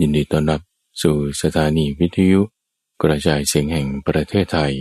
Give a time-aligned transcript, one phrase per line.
[0.00, 0.60] ยินดีต้อนรับ
[1.02, 2.40] สู่สถานีวิทยุ
[3.02, 4.74] กระจายเสียงแห่งประเทศไทย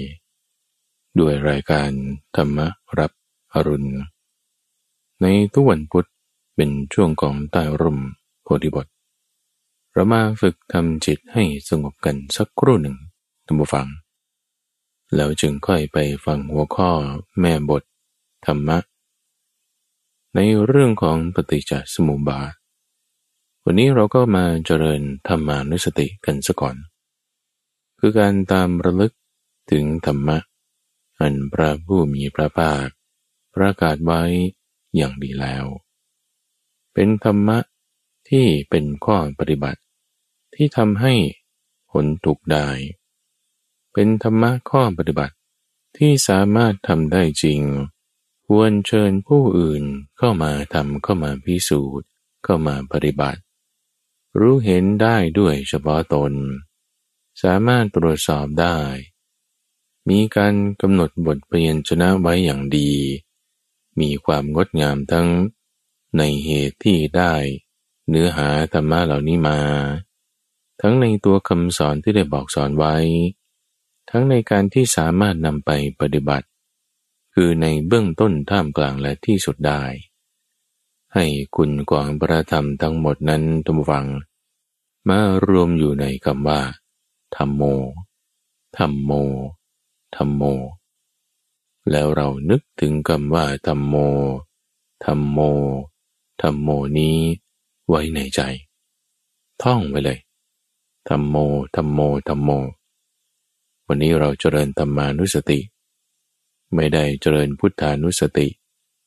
[1.20, 1.90] ด้วยรายการ
[2.36, 2.60] ธรรม
[3.00, 3.12] รับ
[3.54, 3.92] อรุณ
[5.22, 6.08] ในทุกวันพุธ
[6.56, 8.00] เป็นช่วงของใต้ร่ม
[8.44, 8.88] โพธิบท
[9.92, 12.98] เรามาฝึกทำจิตให้สงบกันสักครู่หนึ่ง
[13.46, 13.88] ท่านผู้ฟัง
[15.16, 16.92] แล้วจึงค่อยไปฟังหัวข้อ
[17.40, 17.84] แม่บท
[18.46, 18.78] ธรรมะ
[20.36, 22.65] ในเรื่องของปฏิจจสมุปบาท
[23.68, 26.76] วันนี้เราก็มาเจริญธรรมานุสติกันซะก่อน
[28.00, 29.14] คือการตามระลึก
[29.72, 30.38] ถึงธรรมะ
[31.20, 32.88] อันพระผู้มีพระภาค
[33.56, 34.24] ประกาศไว้
[34.96, 35.66] อย่างดีแล้ว
[36.94, 37.58] เป็นธรรมะ
[38.30, 39.82] ที่เป็นข้อปฏิบัติ
[40.56, 41.14] ที่ทำให้
[41.92, 42.68] ผลถูกได้
[43.94, 45.36] เป็นธรรมะข้อปฏิบัติ
[45.98, 47.62] ที่สามารถทำได้จริง
[48.48, 49.84] ควรเชิญผู้อื่น
[50.18, 52.08] เข้ามาทำเข้ามาพิสูจน์
[52.44, 53.40] เข้ามาปฏิบัติ
[54.40, 56.34] รู้เห็นได้ด้วยเฉพาะตน
[57.44, 58.78] สามารถตรวจสอบได้
[60.10, 62.92] มีการกำหนดบทเปลี่ยนชนะไว้อย่างดี
[64.00, 65.28] มีความงดงามทั้ง
[66.18, 67.34] ในเหตุที่ได้
[68.10, 69.60] เนื้อหาธรรมะเหล่านี้มา
[70.82, 72.96] ทั้งในตัวคำสอนที่ได้บอกสอนไว้
[74.10, 76.48] ทั้งในการที่สามารถนำไปปฏิบัติ
[77.34, 79.84] คือในเบื้องต้นท่ามกลางและที่สุดได้
[81.18, 84.08] ให้คุณกวางประธรรมทั้งหมดนั้นทุกฝัง
[85.08, 86.62] มารวมอยู่ในคำว่า
[87.36, 87.64] ธรรมโม
[88.78, 89.12] ธรรมโม
[90.16, 90.44] ธรรมโม
[91.92, 93.96] แล้วเรานึกถึงคำว่าธรรมโม
[95.06, 95.40] ธรรมโม
[96.42, 97.18] ธรรมโมนี้
[97.88, 98.42] ไว้ในใจ
[99.64, 100.20] ท่องไว้เลย
[101.10, 101.36] ธรรมโม
[101.76, 102.50] ธรรมโมธรรมโม
[103.88, 105.60] วันนี้เราเจริญธรรมานุสติ
[106.76, 108.48] ไม่ได้เจริญพุทธานุสติ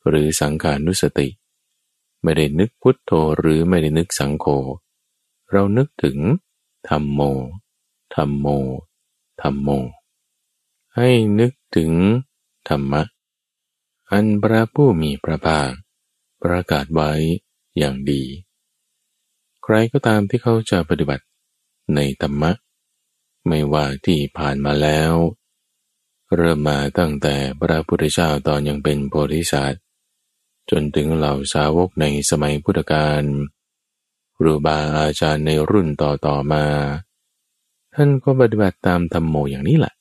[0.09, 1.29] หรือสังขานุสติ
[2.23, 4.47] ไม่ได้นึกพุทโธหรือไม่ได้นึกสังโฆ
[5.51, 6.19] เรานึกถึง
[6.89, 7.21] ธรรมโม
[8.15, 8.47] ธรรมโม
[9.43, 9.69] ธรรมโม
[10.97, 11.09] ให้
[11.41, 11.93] นึกถึง
[12.69, 13.03] ธรรมะ
[14.11, 15.71] อันพระผู้มีพระภาค
[16.43, 17.13] ประกาศไว้
[17.79, 18.23] อย่างดี
[19.63, 21.25] ใครก็ตามที่เขาจะปฏิบัติ
[21.95, 22.51] ในธรรมะ
[23.49, 25.13] ไม่ว่าที่ผ่านมาแล้ว
[26.37, 29.83] เริ่มมาตั้งแต่พระพุทธเจ้าตอนยังเป็นโพธิสัตว์
[30.71, 33.23] จนถึงเหล่าสาวกในสมัยพุทธกาล
[34.37, 36.65] ครูบาอาจารย์ในรุ่นต่อๆมา
[37.95, 39.95] ท่านก็ปฏิบัติตามธรรมโมอย่างนี้แหละ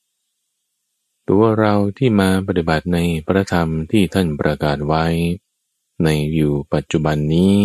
[1.30, 5.06] ตัวเราที่มาปฏิบัติในพระธรรมที่ท่านประกาศไว้
[6.04, 7.56] ในอยู่ปัจจุบันนี้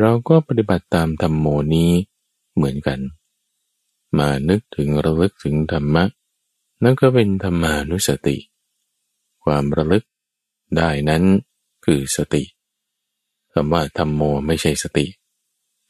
[0.00, 1.90] เราก็ปฏิบัติตามธรรมโมนี้
[2.54, 2.98] เหมือนกัน
[4.18, 6.04] มานึกถึงระลึกถึงธรรมะ
[6.82, 8.36] นั่นก็เป็นธรรมานุสติ
[9.44, 10.04] ความระลึก
[10.76, 11.24] ได้นั้น
[11.84, 12.44] คือสติ
[13.52, 15.06] คำว่าธรรมโมไม่ใช่สติ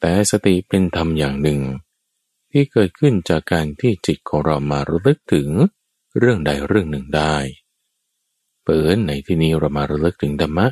[0.00, 1.60] แต่สติเป็นธรรมอย่างหนึ่ง
[2.50, 5.48] ที่เกิดขึ้นจากการที่จิตของเรามาระลึกถึง
[6.18, 7.36] เรื่องใดเรื่องหนึ่งได้
[8.64, 10.66] เปิดในที่นี้เรามาระลึกถึงธรรมะ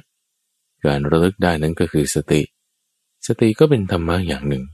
[0.85, 2.43] การระลึกได้นั้นก็คือสติ
[3.27, 4.65] สติก็เป็นธรรมะอย่างหนึ่ง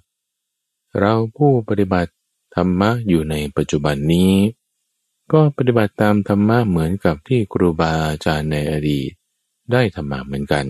[0.99, 2.13] เราผู้ปฏิบัติ
[2.57, 4.35] ธรรมะอยู่ในปัจจุบันนี้
[5.33, 9.11] ก็ปฏิบัติตามธรรมะเหมือนกับที่ครูบาอาจารย์ในอดีต
[9.73, 10.67] ได้ธรรมะเหมือนกัน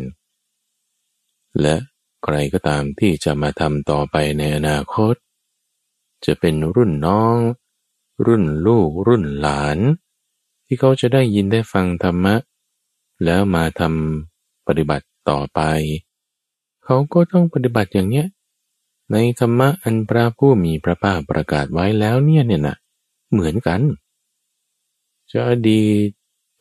[1.61, 1.77] และ
[2.25, 5.15] ใครก็ตามที่จะมาทำต่อไปในอนาคต
[6.25, 7.37] จะเป็นรุ่นน้อง
[8.27, 9.79] รุ่นลูกรุ่นหลาน
[10.67, 12.35] ที่เขาจะได้ยินได้ฟังธรรมะ
[13.25, 15.61] แล้วมาทำปฏิบัติต่อไป
[16.84, 18.27] เขาก็ต้องปฏิบัติอย่างเนี้ย
[19.13, 22.77] ในธรรมะอันพระผู้มีพระภาคประกาศไว้แล้วเนี่ยเนี่ยนะ
[23.33, 23.81] เหมือนกัน
[25.31, 26.09] จะอดีต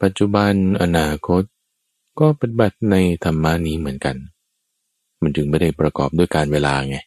[0.01, 1.43] ปัจจุบันอนาคต
[2.21, 4.15] ก็ปฏิบัติในธรรมานี้เหมือนกัน
[5.21, 6.97] มันจึงไม่ได้ประกอบด้วยการเวลาไง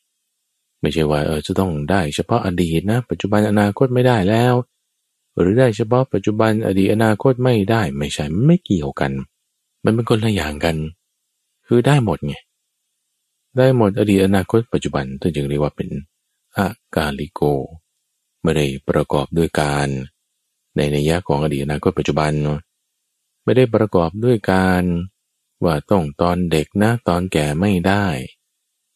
[0.80, 4.54] ไม่ใช่ว่าเออจะต้องได้เฉพาะอดีตนะ ปัจจุบันอนาคตไม่ได้แล้ว
[5.38, 9.12] หรือได้เฉพาะปัจจุบันอดีตอนาคตไม่ได้ ไม่ใช่ไม่เกี่ยวกัน
[9.84, 10.76] มันเป็นคนละอย่างกัน
[11.66, 12.34] คือได้หมดไง
[13.56, 15.04] ได้หมดอดีตอนาคตปัจจุบัน
[15.34, 15.88] จึงเรียกว่าเป็น
[16.56, 17.40] อากาลิโก
[18.42, 19.88] ไม่ได้ประกอบด้วยการ
[20.76, 22.60] ในในยะของอดีตอนาคตปัจจุบันเนาะ
[23.44, 24.82] ไม่ได้ประกอบด้วยการ
[25.64, 28.06] ว่าต้องตอนเด็กนะตอนแก่ไม่ได้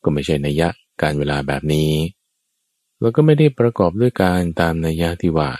[0.02, 0.68] ก็ไม่ใช่นัยยะ
[1.02, 1.92] การเวลาแบบนี้
[3.00, 5.50] แล้วก็ไม่ได้ประกอบด้วยการตามนัยยะที่ว่า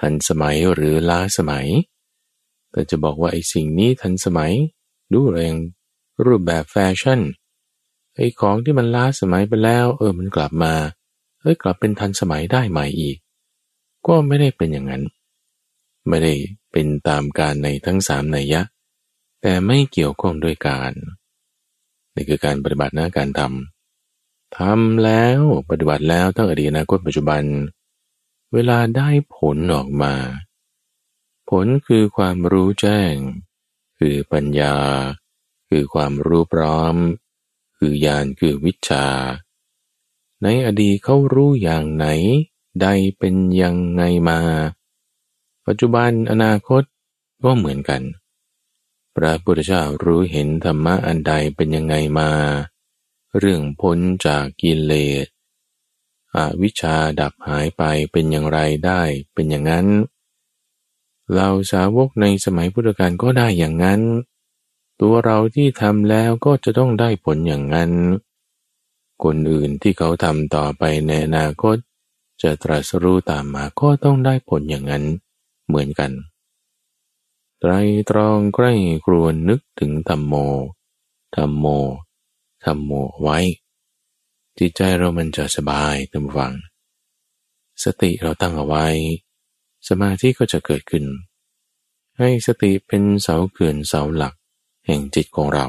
[0.00, 1.66] ทันสมัยหรือล้าสมัย
[2.70, 4.52] แต่จะบอกว่าไอ้สิ่งนี้ทันสมัย
[5.12, 5.54] ดูแรง
[6.24, 7.20] รูปแบบแฟชั่น
[8.16, 10.74] ไอ้ของที่มันล้าสมัยไปแล้ว เออมันกลับมา
[11.40, 13.16] เอ้ยกลับเป็นทันสมัยได้ใหม่อีก
[14.06, 15.02] ก็ไม่ได้เป็นอย่างนั้น
[16.08, 16.34] ไม่ได้
[16.72, 18.62] เป็นตามการในทั้งสามนัยยะ
[19.40, 20.92] แต่ไม่เกี่ยวข้องด้วยการ
[22.14, 25.40] นี่คือการปฏิบัติหน้าการทำทำแล้ว
[25.70, 27.42] ปฏิบัติแล้วตั้งอดีตอนาคตปัจจุบัน
[28.52, 30.14] เวลาได้ผลออกมา
[31.48, 33.14] ผลคือความรู้แจ้ง
[33.98, 34.76] คือปัญญา
[35.68, 36.96] คือความรู้พร้อม
[37.78, 39.06] คือญาณคือวิชา
[40.42, 42.06] ในอดีตเขารู้อย่างไหน
[42.80, 42.86] ใด
[43.18, 44.40] เป็นยังไงมา
[45.66, 46.82] ปัจจุบันอนาคต
[47.44, 48.02] ก็เหมือนกัน
[49.16, 52.30] พระพุทธเจ้ารู้เห็นธรรมะอันใดเป็นยังไงมา
[53.38, 54.92] เรื่องพ้นจากกิเล
[55.24, 55.26] ส
[56.34, 57.82] อวิชชาดับหายไป
[58.12, 59.02] เป็นอย่างไรได้
[59.34, 59.86] เป็นอย่างนั้น
[61.34, 64.00] เราสาวกในสมัยพุทธกาลก็ได้อย่างนั้น
[65.00, 67.90] ตัวเราที่ทำแล้วก็จะต้องได้ผลอย่างนั้น
[69.24, 71.76] คนอื่นที่เขาทำต่อไปในอนาคต
[72.42, 75.04] จะตรัสรู้ตามมาก็ต้องได้ผลอย่างนั้น
[75.72, 76.12] เหมือนกัน
[77.60, 77.72] ไตร
[78.10, 78.72] ตรองใกล้
[79.04, 80.34] ครวนนึกถึงธรรมโม
[81.36, 81.66] ธรรมโม
[82.64, 82.92] ธรรมโม
[83.22, 83.38] ไว้
[84.58, 86.52] จิตใจเรามันจะสบายตามฟัง
[87.84, 88.86] สติเราตั้งเอาไว้
[89.88, 91.04] สมาธิก็จะเกิดขึ้น
[92.18, 94.34] ให้สติเป็นเสาเกือนเสาหลัก
[94.86, 95.66] แห่งจิตของเรา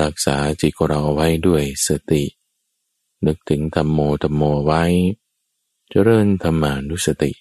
[0.00, 2.22] รักษาจิตของเราเอาไว้ด้วยสติ
[3.26, 7.32] นึกถึงธรรมโมธรรมโมไว้จเจริญธรรมานุสติ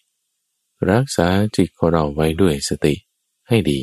[0.92, 2.96] รักษาจิตของเราไว้ด้วยสติ
[3.48, 3.80] ให้ดี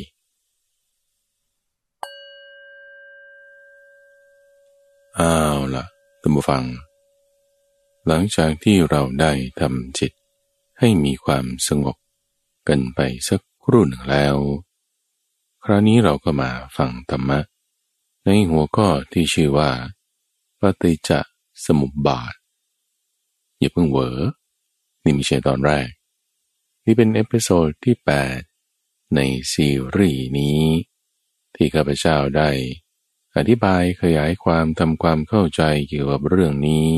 [5.19, 5.85] อ้าวละ
[6.21, 6.63] ท่านผู้ฟัง
[8.07, 10.11] หลังจากที่เราได้ทำจิต
[10.79, 11.95] ให้มีความสงบ
[12.67, 14.35] กันไปสักครู่หนึ่งแล้ว
[15.63, 17.39] คราวนี้เราก็มาฟังธรรมะ
[18.23, 19.69] ในหัวข้อที่ชื่อว่า
[20.59, 21.11] ปฏิจจ
[21.65, 22.33] สมุปบาท
[23.59, 24.17] อย่าเพิ่งเวอ
[25.03, 25.87] นี่ไม่ใช่ตอนแรก
[26.85, 27.95] นี่เป็น episode ที่
[28.55, 29.19] 8 ใน
[29.53, 30.63] ซีรีส์นี้
[31.55, 32.49] ที่ข้าพเจ้าได้
[33.35, 36.93] อธิบายขยายความทำความเข้าใจเกี่ยวกับเรื่องนี้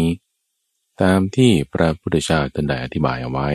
[1.01, 3.49] ตามที่พระพุทธเจ้าตรัสอธิบายเอาไว้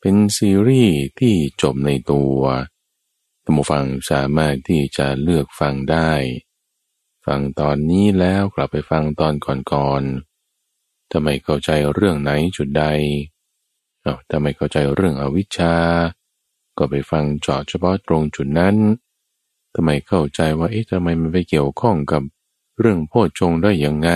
[0.00, 2.40] เป็นซีรีส์ที่จบในตัว
[3.42, 6.12] ท่านผู้ฟังสามารถที่จะเลือกฟังได้
[7.26, 9.34] ฟังตอนนี้แล้วกลับไปฟังตอน
[9.72, 12.84] ก่อนๆถ้าไม่เข้าใจเรื่องไหนจุดใด
[14.02, 15.74] เอาถ้าไม่เข้าใจเรื่องอวิชชา
[16.78, 18.76] ก็ไปฟังเจาะเฉพาะตรงจุดนั้น
[19.74, 22.22] ทำไมเข้าใจว่าเอ๊ะทำไมมันไปเกี่ยวข้องกับ
[22.78, 24.10] เรื่องโพชฌงได้ยังไง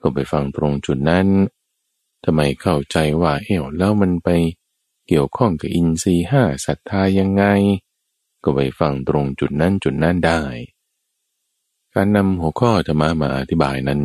[0.00, 1.28] ก็ไปฟังตรงจุดนั้น
[2.24, 4.28] ทำไมเข้าใจว่าเอ๊ะแล้วมันไป
[5.08, 7.44] เกี่ยวข้องกับอินทรีห้าศรัทธายังไง
[8.44, 10.42] ก็ไปฟังตรงจุดนั้นจุดนั้นได้
[11.94, 14.02] การนำหัวข้อธรรมะมาอธิบายนั้น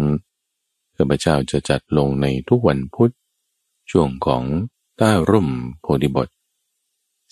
[0.96, 3.14] ข้าพเจ้าจะจัดลงในทุกวันพุธ
[3.92, 4.44] ช่วงของ
[4.98, 5.50] ใต้ร่ม
[5.82, 6.28] โพธิบท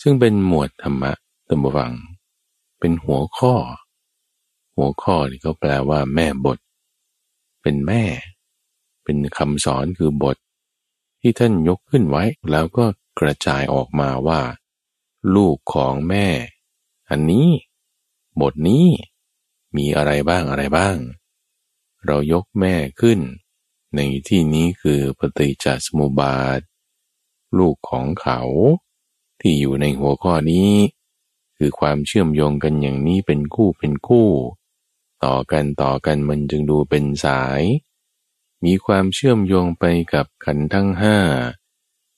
[0.01, 1.11] ซึ่งเป็นหมวดธรรมะ
[1.47, 1.93] ตัมวัง
[2.79, 3.55] เป็นหัวข้อ
[4.75, 6.59] หัวข้อที่เขาแปลว่าแม่บท
[7.61, 8.03] เป็นแม่
[9.03, 10.37] เป็นคำสอนคือบท
[11.21, 12.85] ที่ท่านยกขึ้นไว้แล้วก็
[13.19, 14.41] กระจายออกมาว่า
[15.35, 16.27] ลูกของแม่
[17.09, 17.47] อันนี้
[18.41, 18.87] บทนี้
[19.75, 20.97] มีอะไรบ้างอะไรบ้าง
[22.05, 23.19] เรายกแม่ขึ้น
[23.95, 26.59] ในที่นี้คือปฏิจจสมุปบาท
[27.57, 28.41] ลูกของเขา
[29.41, 30.71] ที่อยู่ในหัวข้อนี้
[31.57, 34.29] คือความเชื่อมโยงกันอย่างนี้เป็นคู่เป็นคู่
[35.25, 37.61] ต่อกันต่อกันมันจึงดูเป็นสาย
[38.65, 41.17] มีความเชื่อมโยงไปกับขันทั้งห้า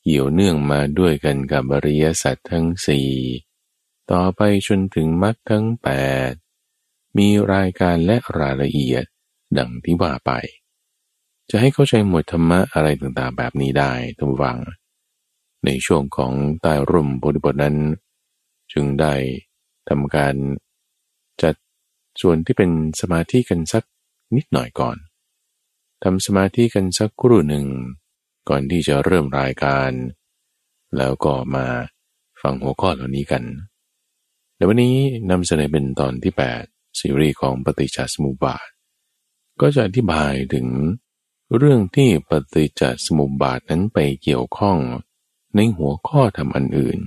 [0.02, 3.12] เกี่ยวเนื่องมาด้วยกันกับบริยสัตว์ทั้งสี่
[4.12, 5.90] ต่อไปจนถึงมรรคทั้งแป
[6.32, 6.34] ด
[7.18, 9.04] มีรายการและรายละเอียด
[9.58, 10.32] ดังที่ว่าไป
[11.50, 14.58] จะให้เข้าใจหมวดธรรมะอะไรต่างๆ แบบนี้ได้ทุกวัง
[15.66, 17.78] ในช่วงของใต้ร่มบริบทนั้น
[18.72, 19.14] จึงได้
[19.90, 20.36] ทำการ
[21.42, 21.56] จัด
[22.22, 22.72] ส่วนที่เป็น
[23.02, 23.84] สมาธิกันสัก
[24.36, 24.98] นิดหน่อยก่อน
[26.04, 27.66] ทำสมาธิกันสักครู่หนึ่ง
[28.50, 29.92] ก่อนที่จะเริ่มรายการ
[30.98, 31.66] แล้วก็มา
[32.42, 33.44] ฟังหัวข้อเหล่านี้กัน
[34.56, 34.96] ในวันนี้
[35.32, 36.34] นำเสนอเป็นตอนที่
[36.68, 38.68] 8 ซีรีส์ของปฏิจจสมุปบาท
[39.62, 40.68] ก็จะอธิบายถึง
[41.54, 44.78] เรื่องที่ปฏิจจสมุปบาทนั้นไปเกี่ยวข้อง
[45.56, 47.00] ในหัวข้อทำอันอื่น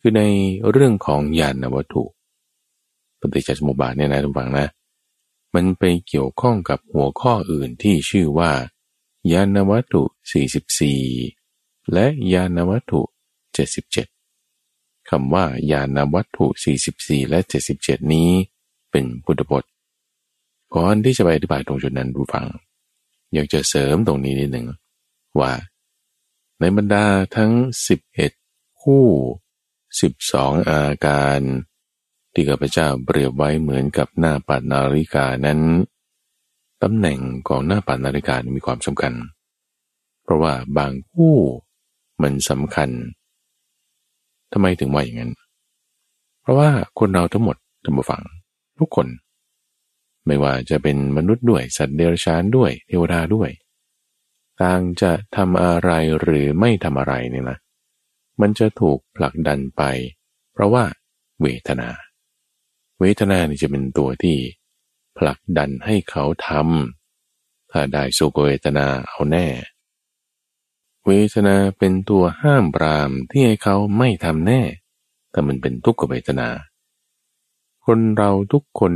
[0.00, 0.22] คือใน
[0.70, 2.04] เรื่องของญาณวัตถุ
[3.20, 4.66] ปฏิจจสมุปบาทเนี่ยนะทุกฝังนะ
[5.54, 8.52] มันไปเกี่ยวข้องกับหัวข้ออื่นที่ชื่อว่า
[9.32, 10.02] ญาณวัตถุ
[11.16, 13.00] 44 และญาณวัตถุ
[14.24, 16.46] 77 คำว่าญาณวัตถุ
[16.88, 17.38] 44 และ
[17.76, 18.30] 77 นี้
[18.90, 19.64] เป็นพุทธบท
[20.74, 22.46] ก่อนที่จะไปอธิบายตรงจุดนั้นดูฟัง
[23.34, 24.66] อยากจะเสริมตรงนี้นิดหนึ่ง
[25.40, 25.52] ว่า
[26.60, 27.52] ในบรรดาทั้ง
[28.20, 29.04] 11 คู่
[29.88, 31.40] 12 อาการ
[32.32, 35.60] ที่ข้าพเจ้าเปรียบไว้เหมือนกับหน้าปัดนาฬิกานั้น
[36.82, 39.12] ตำแหน่งของหน้าปัดนาฬิกามีความสำคัญ
[40.22, 41.36] เพราะว่าบางคู่
[42.22, 42.90] มันสำคัญ
[44.52, 45.32] ทำไมถึงว่าอย่างนั้น
[46.40, 48.22] เพราะว่าคนเราทั้งหมดทั้งฝัง
[48.78, 49.06] ทุกคน
[50.26, 53.50] ไม่ว่าจะเป็นมนุษย์ด้วยสัตว์เดรัจฉานด้วยเทวดาด้วย
[54.60, 55.90] ต่างจะทำอะไร
[56.20, 57.58] หรือไม่ทำอะไรเนี่ยนะ
[58.40, 59.82] มันจะถูกผลักดันไป
[60.52, 60.84] เพราะว่า
[61.42, 61.88] เวทนา
[63.00, 64.38] เวทนานี่จะเป็นตัวที่
[65.18, 69.46] ผลักดันให้เขาทำถ้าได้สุขเวทนาเอาแน่
[71.06, 74.62] เวทนาเป็นตัวห้ามปรามที่ให้เขาไม่ทำแน่
[75.30, 76.48] แต่มันเป็นทุกขเวทนา
[77.84, 78.94] คนเราทุกคน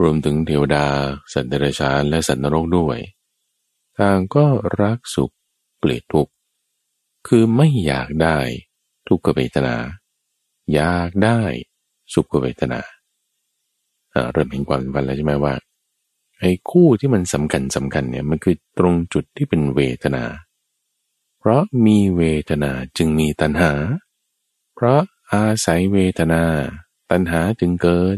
[0.00, 0.86] รวมถึงเทวดา
[1.32, 2.98] สัตว์เดรัจฉานและสัตว์นรกด้วย
[3.98, 4.46] ต่างก็
[4.80, 5.34] รักสุข
[5.78, 6.32] เกลียดทุกข์
[7.26, 8.38] คือไม่อยากได้
[9.08, 9.76] ทุกขเวทนา
[10.74, 11.40] อยากได้
[12.14, 12.80] สุขเวทนา
[14.32, 15.54] เริ่มเห็นความวันแล้วใช่ไหมว่า
[16.40, 20.24] ไอ้คู่ที่มันสำคัญสำคัญเนี่ยมันคือตรงจุดที่เป็นเวทนา
[21.38, 23.72] เพราะมีเวทนาจึงมีตัณหา
[24.74, 25.00] เพราะ
[25.32, 26.42] อาศัยเวทนา
[27.10, 28.16] ตัณหาจึงเกิด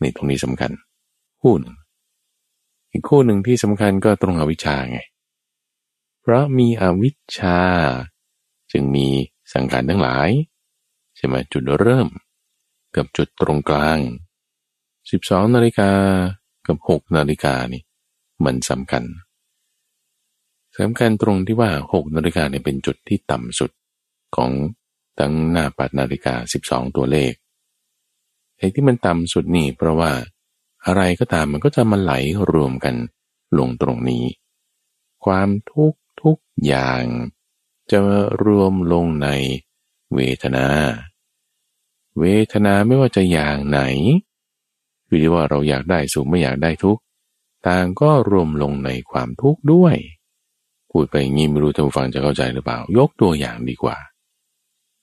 [0.00, 0.72] นี่ตรงนี้สำคัญ
[1.42, 1.76] คู่หนึ่ง
[2.92, 5.00] อีกคู่หนึ่งที่สำคัญก็ตรงอวิชชาไง
[6.20, 7.60] เพราะมีอวิชชา
[8.72, 9.06] จึงมี
[9.52, 10.28] สังขารทั้งหลาย
[11.16, 12.08] ใช่ไหมจุดเริ่ม
[12.96, 13.98] กับจุดตรงกลาง
[14.78, 15.90] 12นาฬิกา
[16.66, 17.82] กับ 6นาฬิกานี่
[18.44, 19.04] มันสำคัญ
[20.78, 23.70] สำคัญตรงที่ว่า 6นาฬิกาเนี่ยเป็นจุดที่ต่ำสุด
[24.36, 24.50] ของ
[25.18, 26.34] ทั้งหน้าปัดนาฬิกา
[26.66, 27.32] 12 ตัวเลข
[28.56, 30.10] ไอ้ที่มันต่ำสุดนี่เพราะว่า
[30.86, 32.12] อะไรก็ตามมันก็จะมาไหล
[32.52, 32.94] รวมกัน
[33.58, 34.24] ลงตรงนี้
[35.24, 37.02] ความทุกทุกอย่าง
[37.90, 37.98] จะ
[38.44, 39.28] รวมลงใน
[40.14, 40.66] เวทนา
[42.20, 43.80] เวทนาไม่ว่าจะอย่างไหน
[45.06, 47.02] คือที่ว่าเราอยากได้สุขไม่อยากได้ทุกข์
[47.66, 49.96] ต่างก็รวมลงในความทุกข์ด้วย
[50.90, 53.96] พูดไปงี้ไม่รู้ท่านฟังจะเข้าใจหรือเปล่า ยกตัวอย่างดีกว่า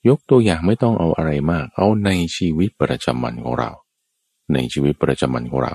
[0.07, 3.71] ยกตัวอย่างไม่ต้องเอาอะไรมาก เอาในชีวิตประจำวันของเรา
[4.53, 5.73] ในชีวิตประจำวันของเรา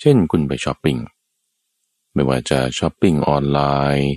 [0.00, 0.98] เช่นคุณไปช้อปปิ้ง
[2.12, 3.60] ไม่ว่าจะช้อปปิ้งออนไล
[3.98, 4.12] น์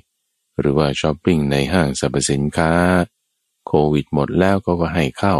[0.59, 2.71] หรือว่าช้อปปิ้งในห้างสรรพสินค้า
[3.67, 5.35] โควิดหมดแล้วก็ก็ให้เข้า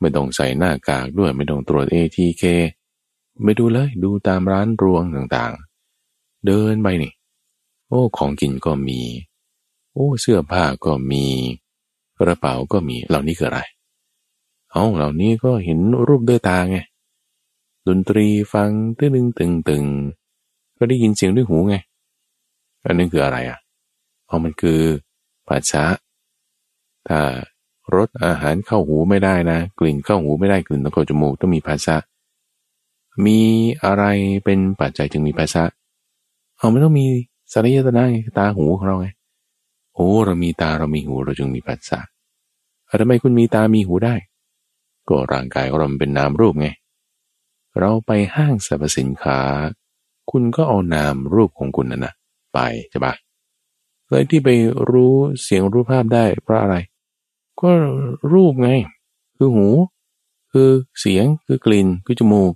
[0.00, 2.44] ไม่ต้องใส่หน้ากากด้วยไม่ต้องตรวจ ATK
[3.42, 7.12] ไม่ดูเลยดูตามร้านรวงต่างๆ เดินไปนี่
[7.88, 9.00] โอ้ของกินก็มี
[9.92, 11.24] โอ้เสื้อผ้าก็มี
[12.18, 13.60] กระเป๋าก็มีเหล่านี้คืออะไร
[14.70, 16.78] เอาเหล่านี้ก็เห็นรูปด้วยตาไง
[17.88, 19.84] ดนตรีฟังตึงตึงตึง
[20.78, 21.76] ก็ได้ยินเสียงด้วยหูไง
[22.84, 23.58] อันนี้คืออะไรอะ
[24.26, 24.80] เอามันคือ
[25.48, 25.82] ภาษา
[27.08, 27.20] ถ้า
[27.94, 31.96] รสอาหารเข้าหูไม่ได้นะ กลิ่นเข้าหูไม่ได้กลิ่นต้องเข้าจมูกต้องมีภาษา
[33.26, 33.38] มี
[33.84, 34.04] อะไร
[34.44, 35.62] เป็นปัจจัยจึงมีภาษา
[36.58, 37.06] เอาไม่ต้องมี
[37.52, 38.04] สารยตนะ
[38.38, 39.08] ตาหูของเราไง
[39.94, 41.98] โอ้เรามีตาเรามีหูเราจึงมีภาษา
[43.00, 44.14] ทำไมคุณมีตามีหูได้
[45.08, 46.68] ก็ร่างกายของเราเป็นนามรูปไง
[47.78, 49.40] เราไปห้างสรรพสินค้า
[50.30, 52.14] คุณก็เอานามรูปของคุณนั่นนะ
[52.54, 52.58] ไป
[52.90, 53.14] ใช่ปะ
[54.08, 54.48] เลยที่ไป
[54.90, 56.76] รู้เสียงรู้ภาพได้เพราะอะไร
[57.60, 57.70] ก็
[58.32, 58.70] รูปไง
[59.36, 59.66] คือหู
[60.52, 60.68] คือ
[61.00, 62.52] เสียงคือกลิ่นคือจมูก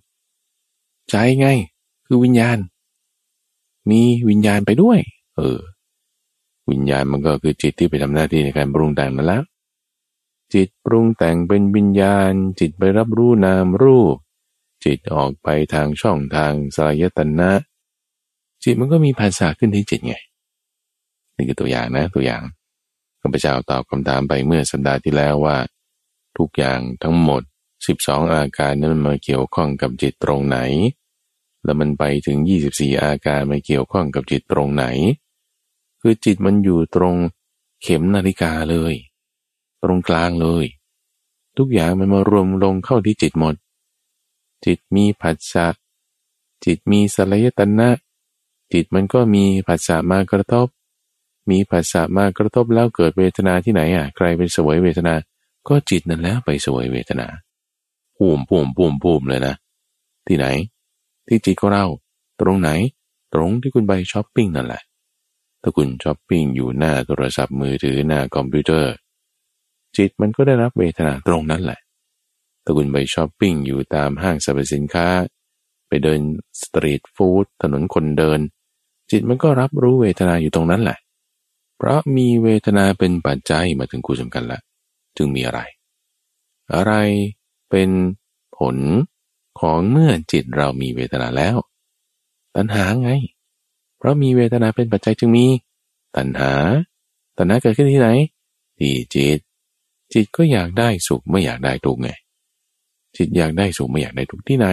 [1.10, 1.48] ใจไง
[2.06, 2.58] คือวิญญาณ
[3.90, 4.98] มีวิญญาณไปด้วย
[5.36, 5.58] เออ
[6.70, 9.42] วิญญาณมันก็คือจิตที่ไปทำหน้าที่ในการปรุงแต่งนั่นแล้ว
[10.54, 14.16] จิตปรุงแต่งเป็นวิญญาณ จิตไปรับรู้นามรูป
[14.84, 17.50] จิตออกไปทางช่องทางสายตนะ
[18.64, 20.14] จิตมันก็มีภาษาขึ้นที่จิตไง
[21.36, 22.42] นี่คือตัวอย่างนะตัวอย่าง
[23.20, 25.56] ข้าพเจ้าตอบคำถามไปเมื่อสัปดาห์ที่แล้วว่า
[26.38, 27.42] ทุกอย่างทั้งหมด
[27.88, 30.58] 12 อาการนั้นมันมาเกี่ยวข้องกับจิตตรงไหน
[31.64, 32.38] แล้วมันไปถึง
[32.70, 34.84] 24 อาการมาเกี่ยวข้องกับจิตตรงไหน
[36.00, 37.14] คือจิตมันอยู่ตรง
[37.82, 38.94] เข็มนาฬิกาเลย
[39.82, 40.64] ตรงกลางเลย
[41.58, 43.54] ทุกอย่างมันมารวมลงเข้าที่จิตหมด
[44.64, 45.66] จิตมีผัสสะ
[46.64, 47.88] จิตมีสลายตนะ
[48.72, 50.68] จิตมันก็มีผัสสะมากระทบ
[51.50, 55.14] มีผัสสะมากระทบแล้วเกิดเวทนาที่ไหนอะใครเป็นสวยเวทนา
[55.68, 57.26] ก็จิตนั่นแล้วไปสวยเวทนา
[58.18, 59.54] ปูมปูมปูมปูมเลยนะ
[60.26, 60.46] ที่ไหน
[61.26, 61.84] ที่จิตของเรา
[62.40, 62.70] ตรงไหน
[63.34, 64.82] ตรงที่คุณไปช้อปปิ้งนั่นแหละ
[65.62, 68.92] ถ้าคุณช้อปปิ้งอยู่หน้าโทรศัพท์มือถือหน้าคอมพิวเตอร์
[69.96, 71.78] จิตมันก็ได้รับเวทนาตรงนั้นแหละ
[72.68, 75.08] ถ้าคุณไปช้อปปิ้งอยู่ตามห้างสรรพสินค้า
[75.88, 76.20] ไปเดิน
[76.60, 78.40] สตรีทฟู้ดถนนคนเดิน
[79.10, 80.98] จิตมันก็รับรู้เวทนาอยู่ตรงนั้นแหละ
[81.76, 84.60] เพราะมีเวทนาเป็นปัจจัยมาถึงคู่สำคัญละ
[85.16, 85.60] จึงมีอะไร
[86.74, 86.92] อะไร
[87.70, 87.90] เป็น
[88.58, 88.76] ผล
[89.60, 91.56] ของเมื่อจิตเรามีเวทนาแล้ว
[92.54, 93.10] ตตัณหาไง
[93.98, 95.46] เพราะมีเวทนาเป็นปัจจัยจึงมี
[96.16, 96.52] ตัณหา
[97.36, 98.10] ตัณหาเกิดขึ้นที่ไหน
[98.78, 99.38] ที่จิต
[100.12, 102.10] จิตก็อยากได้สุขไม่อยากได้ทุกข์ไง
[103.18, 104.68] จิตอยากได้สุขไม่อยากได้ทุกที่ไหน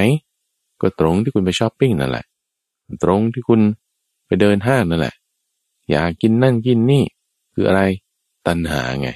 [0.82, 2.26] ก็ตรงที่คุณไปช้อปปิ้งนั่นแหละ
[3.04, 3.62] ตรงที่คุณ
[4.26, 5.16] ไปเดินห้างนั่นแหละ
[5.92, 7.04] อยากกินนั่นกินนี่
[7.54, 7.82] คืออะไร
[8.48, 9.10] ตัณหาไง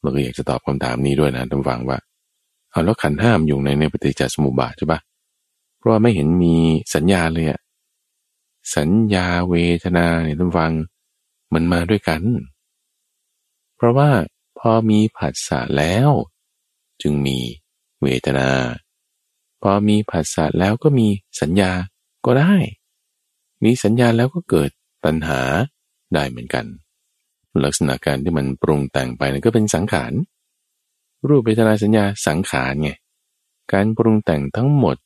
[0.00, 1.98] เราก็อยากจะตอบคำถามนี้ด้วยนะท่านฟังว่า
[2.70, 5.00] เอาแล้วขันห้ามอยู่ในในปฏิจจสมุปบาทใช่ปะ
[5.78, 6.54] เพราะว่าไม่เห็นมี
[6.94, 7.60] สัญญาเลยอะ
[8.76, 10.72] สัญญาเวทนาเนี่ยท่านฟัง
[11.54, 12.22] มันมาด้วยกัน
[13.76, 14.10] เพราะว่า
[14.58, 16.10] พอมีผัสสะแล้ว
[17.02, 17.38] จึงมี
[18.02, 18.48] เวทนา
[19.62, 21.08] พอมีผัสสะแล้วก็มี
[21.40, 21.70] สัญญา
[22.26, 22.54] ก็ได้
[23.64, 24.70] มีสัญญาแล้วก็เกิด
[25.04, 25.40] ตัณหา
[26.14, 26.64] ได้เหมือนกัน
[27.64, 30.12] ลักษณะการที่มันปรุงแต่งไปนั่นก็เป็นสังขาร
[31.28, 32.90] รูปเวทนาสัญญาสังขารไง
[33.72, 34.96] การปรุงแต่งทั้งหมด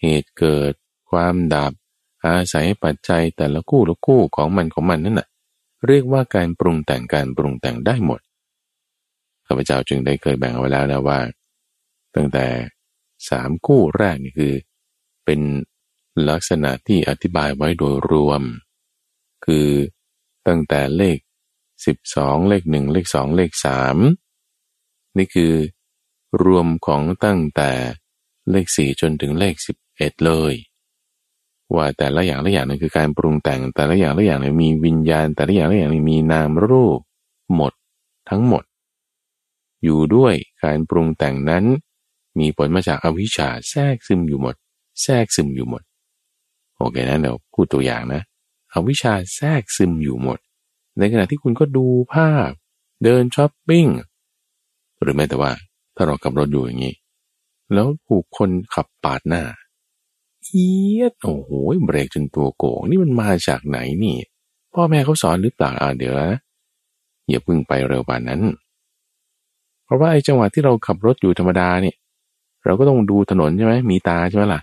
[0.00, 0.72] เหตุเกิด
[1.10, 1.72] ความดับ
[2.26, 5.28] อาศัยปัจจัยแต่ละคู่ละคู่ของมันของมันนั่นน่ะ
[5.86, 8.20] เรียกว่าการปรุงแต่งการปรุงแต่งได้หมด
[9.46, 11.18] ข้าพเจ้าจึงได้เคยแบ่งเอาไว้แล้วนะว่า
[12.14, 12.46] ตั้งแต่
[13.28, 14.54] สามคู่แรกนี่คือ
[15.24, 15.40] เป็น
[16.28, 18.42] ลักษณะที่อธิบายไว้โดยรวม
[19.46, 19.68] คือ
[20.46, 21.18] ตั้งแต่เลข
[21.84, 23.96] 12 เลขหนึ่งเลขสองเลขสาม
[25.18, 25.54] นี่คือ
[26.44, 27.70] รวมของตั้งแต่
[28.50, 30.54] เลขสี่จนถึงเลขสิบเอ็ดเลย
[31.74, 37.00] ว่าแต่ละอย่างละอย่างนั้นคือการปรุงแต่งแต่ละอย่างละอย่างนี้มีวิญญาณ แต่ละอย่างละอย่างนี้มีนามรูป
[37.54, 37.72] หมด
[38.30, 38.64] ทั้งหมด
[39.84, 41.64] อยู่ด้วยการปรุงแต่งนั้น
[42.38, 44.54] มีผลมาจากอวิชชาแทรกซึมอยู่หมด
[45.02, 45.82] แทรกซึมอยู่หมด
[46.76, 48.22] โอเคนะเดี๋ยวพูดตัวอย่างนะ
[48.72, 50.38] อวิชชาแทรกซึมอยู่หมด
[50.98, 52.50] ในขณะที่คุณก็ดูภาพ
[53.04, 53.86] เดินช้อปปิ้ง
[55.00, 55.52] หรือแม้แต่ว่า
[55.96, 56.94] ถ้าเราขับรถอยู่อย่างนี้
[57.72, 59.42] แล้วถูกคนขับปาดหน้า
[60.44, 61.50] เอียดโอ้โห
[61.84, 64.16] เบรกจนตัวโกงนี่มันมาจากไหนนี่
[64.74, 66.32] พ่อแม่เขาสอนหรือเปล่าอ่าเดี๋ยวนะ
[67.28, 68.40] อย่าพึ่งไปเร็วป่านนั้น
[69.84, 71.96] เพราะว่าไอ้จังหวะที่เราขับรถอยู่ธรรมดาเนี่ย
[72.64, 74.60] เราก็ต้องดูถนนใช่ไหมมีตาใช่ไหมล่ะ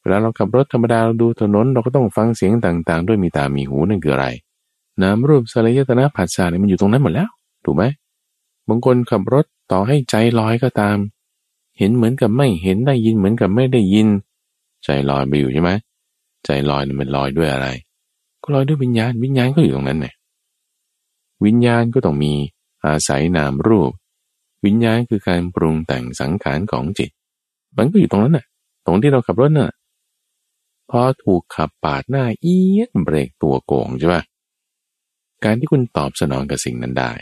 [0.00, 4.26] เวลาเราขับรถธรรมดาเราดูถนนเราก็ต้องฟังเสียงต่าง ๆ ด้วยมีตามีหูนั่นคืออะไร
[5.02, 7.28] น้ำรูปสลายตนะผัสสะเนี่ยมันอยู่ตรงนั้นหมดแล้ว
[7.64, 7.84] ถูกไหม
[8.68, 10.96] บางคนขับรถต่อให้ใจลอยก็ตาม
[11.78, 14.08] เห็นเหมือนกับไม่เห็นได้ยินเหมือนกับไม่ได้ยิน
[14.84, 15.70] ใจลอยไปอยู่ใช่ไหม
[16.44, 17.68] ใจลอยมันลอยด้วยอะไร
[18.42, 20.14] ก็ลอยด้วยวิญญาณวิญญาณก็อยู่ตรงนั้นเนี่ย
[21.44, 22.32] วิญญาณก็ต้องมี
[22.84, 23.90] อาศัยนามรูป
[24.64, 27.10] วิญญาณคือการปรุงแต่งสังขารของจิต
[27.76, 28.46] มันก็อยู่ตรงนั้นน่ะ
[28.86, 29.72] ตรงที่เราขับรถน่ะ
[30.90, 34.22] พอถูกขับปาดหน้าเอียดเบรกตัวโกงใช่ปะ
[35.44, 37.12] การที่คุณตอบสนองกับสิ่งนั้นได้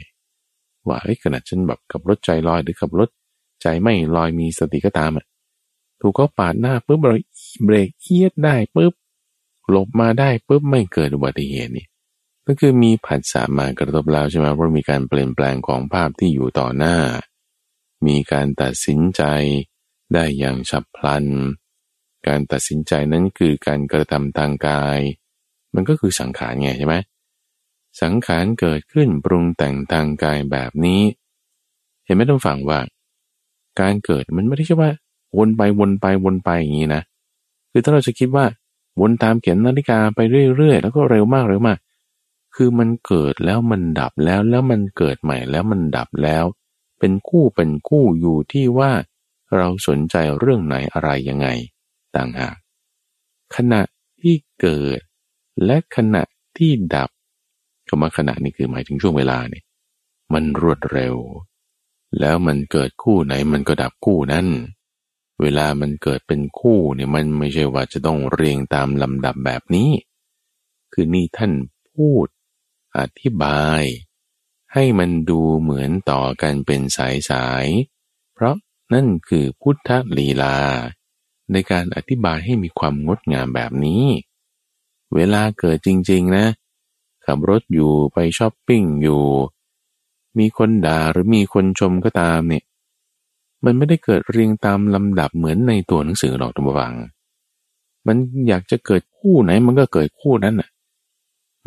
[0.87, 3.09] ว่าเฮ้ยขนาดฉันแบบขับรถใจลอยหรือขับรถ
[3.63, 5.25] ใจไม่ลอยมีสติก็ตามอะ
[6.01, 7.15] ถูกเขาปาดหน้าปุ๊บเรา
[7.65, 8.93] เบรกเอียดได้ปุ๊บ
[9.71, 11.87] หลบมาได้ปุ๊บไม่เกิดอุบัติเหตุนี่
[12.47, 16.97] ก็คือมีผัสสะมากระทบแล้วใช่ไหมเพราะมีการเปลี่ยนแปลงของภาพที่อยู่ต่อหน้า
[18.07, 19.23] มีการตัดสินใจ
[20.13, 21.27] ได้อย่างฉับพลัน
[22.27, 25.01] การตัดสินใจนั้นคือการกระทำทางกาย
[25.75, 26.97] มันก็คือสังขารไงใช่ไหม
[28.03, 31.03] สังขารเกิดขึ้นปรุงแต่งทางกายแบบนี้
[32.05, 32.81] เห็นไหมต้องฟังว่า
[33.81, 34.91] การเกิดมันไม่ได้ใช่ว่า
[35.39, 37.03] วนไปวนไปวนไปอย่างนี้นะ
[37.71, 38.45] คือถ้าเราจะคิดว่า
[39.01, 40.21] วนตามเข็มนาฬิกาไป
[40.57, 41.79] เรื่อยๆ แล้วก็เร็วมากเร็วมาก
[42.55, 46.45] คือมันเกิดแล้วมันดับแล้วแล้วมันเกิดใหม่แล้วมันดับแล้ว
[47.01, 48.93] เป็นคู่เป็นคู่อยู่ที่ว่า
[49.57, 51.49] เราสนใจเรื่องไหนอะไรยังไง
[52.17, 52.57] ต่างหาก
[53.57, 53.83] ขณะ
[54.21, 55.01] ที่เกิด
[55.65, 56.23] และขณะ
[56.59, 57.11] ที่ดับ
[57.89, 59.65] คำว่าขณะนี่คือหมายถึงช่วงเวลาเนี่ย
[60.33, 61.17] มันรวดเร็ว
[62.21, 64.47] แล้วมันเกิดคู่ไหนมันก็ดับคู่นั้น
[65.41, 69.91] เวลามันเกิดเป็นคู่เนี่ยมันไม่ใช่ว่าจะต้องเรียงตามลำดับแบบนี้
[70.93, 71.53] คือนี่ท่าน
[71.91, 72.27] พูด
[72.99, 73.83] อธิบาย
[74.73, 77.67] ให้มันดูเหมือนต่อกันเป็นสายสาย
[78.35, 78.57] เพราะ
[78.93, 80.59] นั่นคือพุทธลีลา
[81.53, 84.05] ในการอธิบายให้มีความงดงามแบบนี้
[85.15, 86.47] เวลาเกิดจริง ๆ นะ
[87.25, 89.25] ขับรถอยู่ไปช้อปปิ้งอยู่
[90.39, 92.65] มีคนด่าหรือมีคนชมก็ตามเนี่ย
[93.65, 96.95] มันไม่ได้เกิดเรียงตามลำดับเหมือนในตัวหนังสือหรอกทุกฝัง
[98.07, 98.17] มัน
[98.49, 100.69] อยากจะเกิดคู่ไหนมันก็เกิดคู่นั้นน่ะ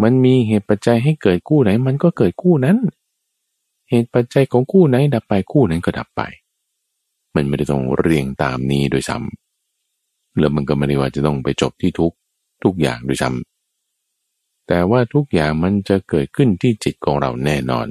[0.02, 2.78] มันมีเหตุปัจจัยให้เกิดคู่ไหน มันก็เกิดคู่นั้น
[3.90, 6.22] เหตุปัจจัยของคู่ไหนดับไปคู่นั้นก็ดับไป
[7.36, 12.12] มันไม่ได้ต้องเรียงตามนี้โดยซ้ำแล้วมันก็ไม่ได้ว่าจะต้องไปจบที่ทุก
[12.64, 17.88] ทุกอย่างโดยซ้ำแต่ว่าทุกอย่างมันจะเกิดขึ้นที่จิตของเราแน่นอน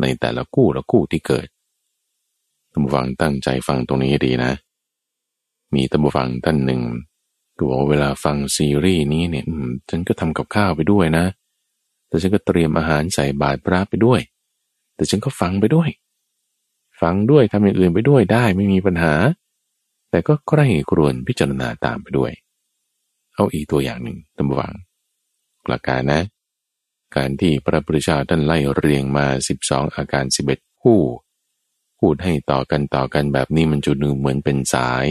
[0.00, 1.48] ในแต่ละคู่ละคู่ที่เกิด
[2.70, 4.52] ท่านผู้ฟังตั้งใจฟังตรงนี้ดีนะ
[5.74, 6.80] มีท่านผู้ฟังท่านหนึ่ง
[7.58, 9.44] ก็บอกเวลาฟังซีรีส์นี้เนี่ย
[9.90, 11.26] ฉันก็ทำกับข้าวไปด้วยนะ
[12.08, 14.20] แต่ฉันก็เตรียมอาหารใส่บาตรพระไปด้วย
[14.96, 15.88] แต่ฉันก็ฟังไปด้วย
[17.00, 19.14] ฟังด้วยทำอย่างอื่นไปด้วยได้ไม่มีปัญหา
[20.10, 22.32] แต่ก็ใคร่ครวญพิจารณาตามไปด้วย
[23.34, 24.74] เอาอีกตัวอย่างหนึ่งตำวัง
[25.68, 26.22] หลักการนะ
[27.16, 29.26] การที่พระพุทธเจ้าท่านไล่เรียงมา
[29.62, 31.00] 12 อาการ 11 คู่
[31.98, 35.06] พูดให้ต่อกันต่อกันแบบนี้มันจุดหนึ่งเหมือนเป็นสาย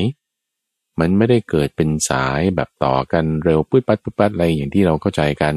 [1.00, 5.56] มันไม่ได้เกิดเป็นสายแบบต่อกันเร็วปื๊ดปัดปื๊ดปัดอะไรอย่างที่เราเข้าใจกัน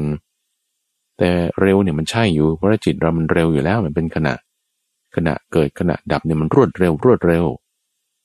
[1.17, 1.29] แต่
[1.61, 4.33] เร็วเนี่ยมันใช่อยู่เพราะจิตเรามันเร็วอยู่แล้วมันเป็นขณะ
[5.15, 7.45] ขณะเกิดขณะดับเนี่ยมันรวดเร็วรวดเร็ว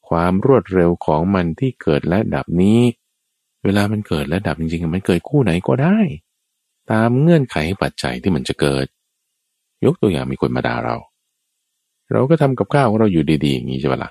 [0.08, 2.80] ความรวดเร็วของมันที่เกิดและดับนี้
[3.64, 5.98] เวลามันเกิดและดับจริงๆ มันเกิดคู่ไหนก็ได้
[6.90, 8.86] ตามเงื่อนไขปัจจัยที่มันจะเกิด
[9.84, 10.96] ยกตัวอย่างมีคนมาด่าเรา
[12.12, 14.10] เราก็ทำกับข้าวของเราอยู่ดีๆอย่างนี้ใช่ไหมละ่ะ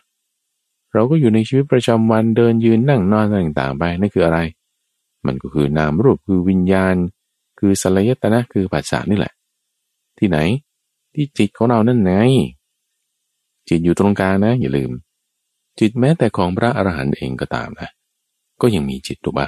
[0.95, 4.39] เราก็อยู่ในชีวิตประจำวันเดินยืนนั่งนอนต่างๆไปนั่นคืออะไร
[5.25, 6.95] มันก็คือนามรูปคือวิญญาณ
[7.59, 9.33] คือสลายตนะคือปัจจานี่แหละ
[10.17, 10.37] ที่ไหน
[11.13, 12.11] ที่จิตของเรานั่นไง
[13.69, 14.91] จิตอยู่ตรงกลางนะ อย่าลืม
[15.79, 17.89] จิตแม้แต่ของพระอรหันต์เองก็ตามนะ
[18.61, 19.47] ก็ยังมีจิตถูกปะ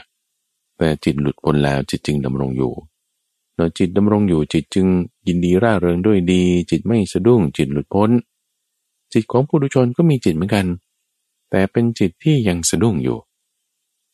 [0.78, 2.72] แต่จิตหลุดพ้นแล้วจิตจึงดำรงอยู่
[3.56, 4.88] เนจิตดำรงอยู่จิตจึง
[5.28, 8.10] ยินดีร่าเริงด้วยดี จิตไม่สะดุ้งจิตหลุดพ้น
[9.14, 10.66] จิตของผู้ดุชนก็มีจิตเหมือนกัน
[11.50, 13.18] แต่เป็นจิตที่ยังสะดุ้งอยู่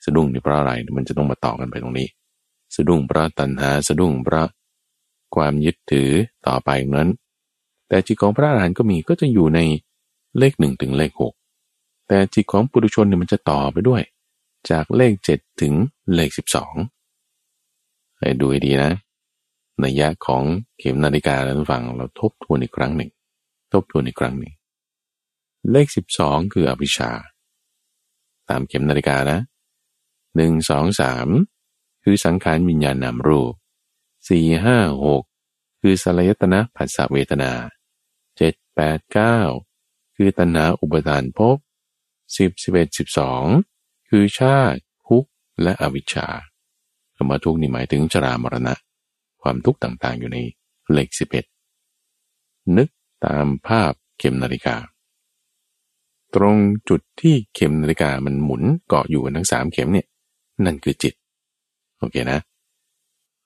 [0.06, 2.08] สะดุ้งนี่เพราะอะไรมันจะต้องมาต่อกันไปตรงนี้
[2.76, 4.48] สะดุ้งเพราะตัณหาสะดุ้งเพราะ
[5.36, 6.10] ความยึดถือ
[6.48, 7.10] ต่อไปนั้น
[7.88, 9.60] แต่จิตของพระอรหันต์ก็มีก็จะอยู่ใน
[10.38, 11.34] เลขหนึ่งถึงเลขหก
[12.08, 14.02] แต่จิตของปุถุชนเนี่ยมันจะต่อไปด้วย
[14.69, 15.74] จากเลขเจ็ดถึง
[16.13, 16.74] เลขสิบสอง
[18.19, 18.91] ให้ดูให้ดีนะ
[19.80, 20.43] ในยะของ
[20.80, 23.10] เข็มนาฬิกาแล้วฟังเราทบทวนอีกครั้งหนึ่ง
[23.74, 24.52] ทบทวนอีกครั้งหนึ่ง
[25.71, 27.12] เลขสิบสองคืออวิชชา
[28.49, 29.39] ตามเข็มนาฬิกานะ
[30.36, 31.28] หนึ่งสองสาม
[32.04, 33.54] คือสังขารวิญญาณนามรูป
[34.30, 35.23] สี่ห้าหก
[35.82, 37.52] คือสลายตนะผัสสะเวทนา
[38.38, 39.39] เจ็ดแปดเก้า
[40.15, 41.58] คือตัณหาอุปทานภพ
[42.38, 43.43] สิบสิบเอ็ดสิบสอง
[44.10, 45.30] คือชาติทุกข์
[45.63, 46.28] และอวิชชา
[47.15, 48.73] คำว่าทุกข์นี่หมายถึงชรามรณะ
[49.41, 50.38] ความทุกข์ต่างๆอยู่ใน
[50.91, 51.45] เลขสิบเอ็ด
[52.78, 52.89] นึก
[53.26, 54.76] ตามภาพเข็มนาฬิกา
[56.36, 56.58] ตรง
[56.89, 60.08] จุดที่เข็มนาฬิกามันหมุนเกาะอยู่กันทั้งสามเข็มเนี่ย
[60.65, 61.13] นั่นคือจิต
[62.00, 62.39] โอเคนะ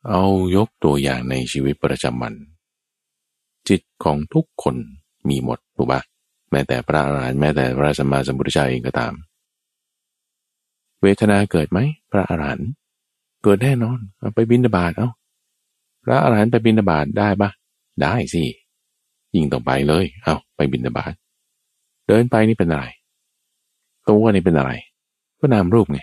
[0.08, 0.24] เอา
[0.56, 2.34] ยกตัวอย่างในชีวิตประจำวัน
[3.70, 4.76] จิตของทุกคน
[5.30, 6.02] มีหมดถูกปะ
[6.52, 9.14] แม้แต่พระอรหันต์แม้แต่พระสัมมาสัมพุทธเจ้าเองก็ตาม
[11.02, 11.80] เวทนาเกิดไหม
[12.12, 12.70] พระอรหันต์
[13.44, 15.10] เกิดแน่นอนเอาไปบินบาตเอา
[16.04, 17.50] พระอรหันต์ไปบินบาตได้ปะ
[18.02, 18.44] ได้สิ
[19.36, 21.14] ยิ่งต้องไปเลย เอาไปบินบาต
[22.08, 22.86] เดินไปนี่เป็นอะไร
[24.10, 24.72] ตัวนี่เป็นอะไร
[25.40, 26.00] ก็นามรูปไง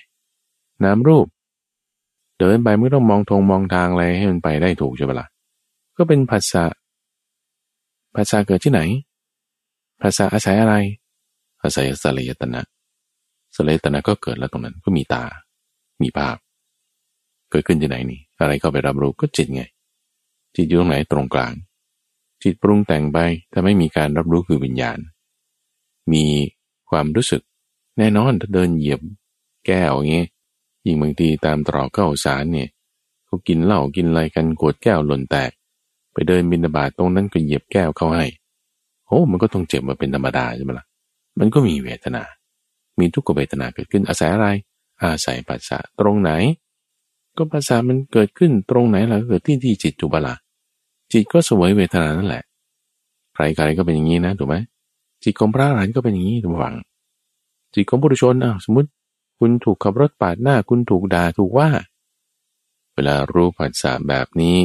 [0.85, 1.27] นามรูป
[2.41, 5.29] เดินไปไม่ต้องมองทงมองทางอะไรให้มันไปได้ถูกใช่ไหมละ่ะ
[5.97, 6.65] ก็เป็นภาษา
[8.17, 8.81] ภาษาเกิดที่ไหน
[10.03, 10.75] ภาษาอาศัยอะไร
[11.63, 12.61] อาศัยสลายตนะ
[13.57, 15.25] สลายตนะก็เกิดแล้วตรงนั้นก็มีตา
[16.03, 16.37] มีภาพ
[17.51, 19.63] เกิดขึ้นที่ไหนนี่ อะไรเข้าไปรับรู้ก็จิตไง
[20.55, 21.53] จิตอยู่ตรงไหนตรงกลาง
[22.43, 23.19] จิตปรุงแต่งไป
[23.53, 24.99] ถ้าไม่มีการรับรู้คือวิญญาณ
[26.13, 26.25] มี
[26.91, 27.43] ความรู้สึก
[27.99, 29.01] แน่นอนถ้าเดินเหยียบ
[29.67, 30.27] แก้วอย่างเงี้ย
[30.87, 32.69] ยิ่งบางทีตามตรอกข้าวสารเนี่ย
[33.27, 35.51] เขากินเหล้ากินอะไรกันกดแก้วหล่นแตก
[36.13, 38.27] ไปเดินบินบาตตรงนั้นก็เหยียบแก้วเข้าให้
[39.07, 40.87] โอ้มันก็ต้องเจ็บมาเป็นธรรมดาใช่ไหมละ่ะ
[41.39, 42.23] มันก็มีเวทนา
[42.99, 44.49] มีทุกขเวทนาเกิดขึ้นอาศัยอะไร
[45.03, 46.31] อาศัยปัสสะตรงไหน
[47.37, 50.35] ก็ปัสสะมันเกิดขึ้นตรงไหนล่ะเกิดที่ที่จิตจุบละ
[51.13, 52.45] จิตก็สวยเวทนานั่นแหละ
[53.35, 54.57] ใครๆก็เป็นอย่างนี้นะถูกไหม
[55.25, 56.75] จิตของพระอรหันต์ก็เป็นอย่างนี้ทุกฝัง
[57.75, 58.89] จิตของบุรุชนอะสมมติ
[59.39, 61.69] คุณถูกขับรถปาดหน้า คุณถูกด่าถูกว่า
[62.95, 64.59] เวลารู้ผัสสะแบบนี้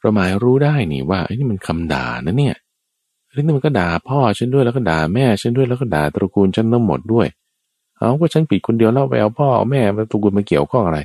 [0.00, 2.56] เราหมายรู้ได้นี่ว่าไอ้นี่มันคำด่านะเนี่ย
[3.26, 7.26] ไอ้นี่มันก็ด่าพ่อฉันด้วยแล้วก็ด่าแม่ฉันด้วยแล้วก็ด่าตระกูลฉันทั้งหมดด้วย
[7.98, 10.98] เอาก็ฉันปิดคนเดียวแล้วไปเอาพ่อแม่มาตระกูลมาเกี่ยวข้องอะไร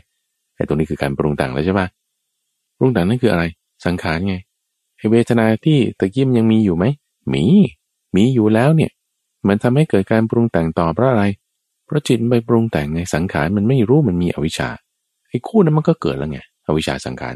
[0.56, 1.88] ไอ้ตรงนี้คือการปรุงแต่งแล้วใช่ปะ
[2.78, 3.43] ปรุงแต่งนั่นคืออะไร
[3.86, 4.36] สังขารไง
[4.97, 6.86] ไอ้เวทนาที่ตะกี้มันยังมีอยู่ไหม
[7.34, 7.43] มี
[8.15, 8.91] มีอยู่แล้วเนี่ย
[9.48, 11.24] มันทำให้เกิดการปรุงแต่งต่อเพราะอะไร
[11.86, 14.70] เพราะจิตไปปรุงแต่งไงสังขารมันไม่รู้มันมีอวิชชา
[15.30, 17.36] ไอ้คู่นั้นมันก็เกิดแล้วไงอวิชชาสังขาร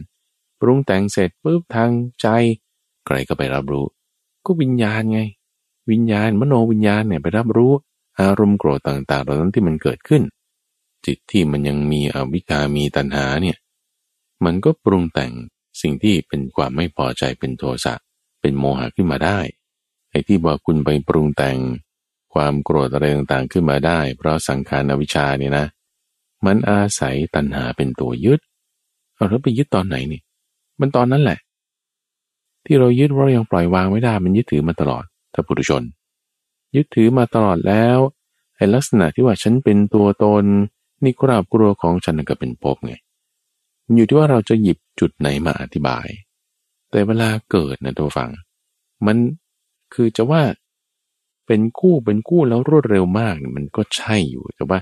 [0.60, 2.28] ปรุงแต่งเสร็จปุ๊บทางใจ
[3.06, 3.86] ใครก็ไปรับรู้
[4.46, 5.20] ก็วิญญาณไง
[5.92, 7.72] วิญญาณมโนวิญญาณเนี่ยไปรับรู้
[8.22, 10.22] อารมณ์โกรธต่างๆเหล่านั้นที่มันเกิดขึ้น
[11.06, 13.58] จิตที่มันยังมีอวิชชามีตัณหาเนี่ย
[14.46, 15.32] มันก็ปรุงแต่ง
[15.82, 17.94] สิ่งที่เป็นความไม่พอใจเป็นโทสะ
[18.42, 19.40] เป็นโมหะขึ้นมาได้
[20.12, 21.58] ไอ้ที่บอกคุณไปปรุงแต่ง
[22.34, 25.66] ความโกรธอะไรต่างๆขึ้นมาได้ เพราะสังขารอวิชชาเนี่ยนะ
[26.46, 28.40] มันอาศัยตัณหาเป็นตัวยึด
[29.16, 30.22] เอาแล้วไปยึดตอนไหนนี่
[30.80, 31.40] มันตอนนั้นแหละ
[32.66, 35.84] ที่เรายึดเรายังปล่อยวางไม่ได้มันยึดถือมาตลอดถ้าปุถุชน
[36.76, 37.98] ยึดถือมาตลอดแล้ว
[38.56, 40.44] ไอ้ลักษณะที่ว่าฉันเป็นตัวตน
[41.04, 42.94] นี่กราบกลัวของฉันก็เป็นภพไง
[43.96, 46.08] อยู่ที่ว่าเราจะหยิบจุดไหนมาอธิบาย
[46.90, 48.30] แต่เวลาเกิดนะตัวฟัง
[49.06, 49.18] มัน
[49.94, 50.42] คือจะว่า
[51.48, 54.80] เป็นกู้เป็นกู้แล้วรวดเร็วมากมันก็ใช่อยู่แต่ว่า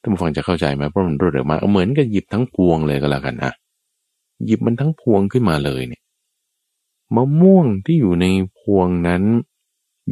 [0.00, 3.52] ท่านผู้ฟังจะเข้าใจไหมเพราะมันรวดเร็วมากเหมือนกับหยิบทั้งพวงเลยก็แล้วกันนะ
[4.46, 6.02] หยิบมันทั้งพวงขึ้นมาเลยเนี่ย
[7.14, 8.26] มะม่วงที่อยู่ใน
[8.58, 9.22] พวงนั้น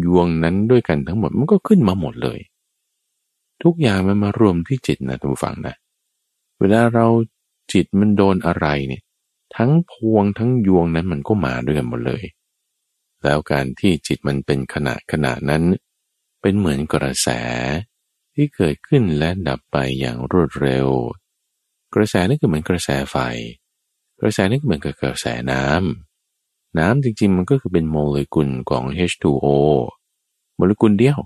[0.05, 2.39] ยวงนั้นด้วยกันทั้งหมดมันก็ขึ้นมาหมดเลย
[3.63, 5.75] ทุกอย่างมันมารวมที่จิตนะท่านผู้ฟังนะ
[6.59, 7.07] เวลาเรา
[7.73, 9.03] จิตมันโดนอะไรเนี่ย
[9.57, 12.23] ทั้งพวงทั้งยวงนั้นมันก็มาด้วยกันหมดเลย
[13.25, 15.63] แล้วการที่จิตมันเป็นขณะขณะนั้น
[16.41, 17.29] เป็นเหมือนกระแส
[18.35, 20.89] ที่เกิดขึ้นและดับไปอย่างรวดเร็ว
[21.95, 23.17] กระแสนี่คือเหมือนกระแสไฟ
[24.21, 29.47] กระแสนี่เหมือนกับกระแสน้ำน้ำจริงๆมันก็คือเป็นโมเลกุลของ H2O
[30.55, 31.19] โมเลกุลเดียว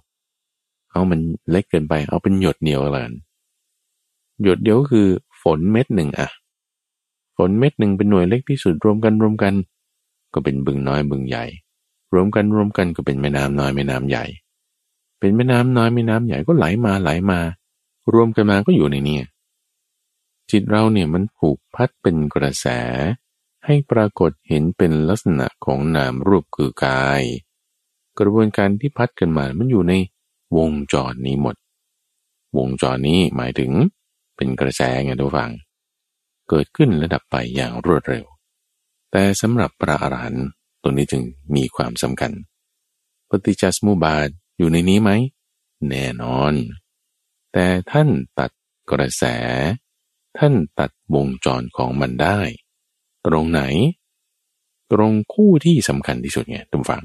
[0.91, 3.13] เอามันเล็กเกินไป เอาเป็นหยดเดียวกัน
[4.43, 5.09] หยดเดียวก็คือ
[5.43, 6.29] ฝนเม็ดหนึ่งอะ
[7.37, 9.55] ฝนเม็ดหนึ่งเป็นหน่วยเล็กที่สุดรวมกันรวมกัน
[10.33, 11.45] ก็เป็นบึงน้อยบึงใหญ่
[12.14, 14.24] รวมกันรวมกันก็เป็นแม่น้ำน้อยแม่น้ำใหญ่
[15.18, 17.40] เป็นแม่น้ำน้อยแม่น้ำใหญ่ก็ไหลมาไหลมา
[18.12, 19.18] รวมกันมาก็อยู่ในนี้
[20.50, 22.66] จิตเราเนี่ยมันผูกพัดเป็นกระแส
[23.64, 27.22] ให้ปรากฏเห็นเป็นลักษณะของนามรูปคือกาย
[28.18, 29.92] กระบวนการที่พัดกันมามันอยู่ใน
[30.57, 31.57] วงจรนี้หมด
[32.57, 33.72] วงจรนี้หมายถึง
[34.37, 35.53] เป็นกระแสไงทุกฝัง
[36.48, 38.24] เกิดขึ้นและดับไปอย่างรวดเร็ว
[39.11, 40.46] แต่สำหรับพระอรหันต์
[40.85, 41.23] ตัวนี้จึง
[41.57, 42.33] มีความสำคัญ
[43.29, 45.11] ปฏิจจสมุปบาทอยู่ในนี้ไหม
[45.88, 46.53] แน่นอน
[47.53, 48.51] แต่ท่านตัด
[48.90, 49.25] กระแส
[50.38, 52.40] ท่านตัดวงจรของมันได้
[53.27, 53.62] ตรงไหน
[54.92, 57.05] ตรงคู่ที่สำคัญที่สุดไงทุกฝัง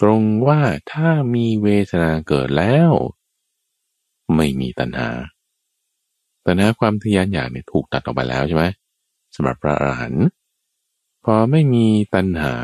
[0.00, 0.60] ตรงว่า
[0.92, 2.90] ถ้ามีเวทนาเกิดแล้ว
[4.36, 5.10] ไม่มีตัณหา
[6.46, 8.64] ตัณหาความทยานอยากเนี่ยถูกตัดออกไปแล้วใช่ไหม
[9.34, 10.26] สำหรับพระอรหันต์
[11.34, 12.54] อไม่มีตัณหา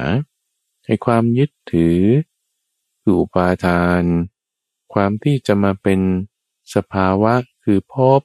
[0.86, 2.00] ให้ความยึดถือ
[3.02, 4.02] คืออุปาทาน
[4.94, 6.00] ความที่จะมาเป็น
[6.74, 8.20] สภาวะคือพบ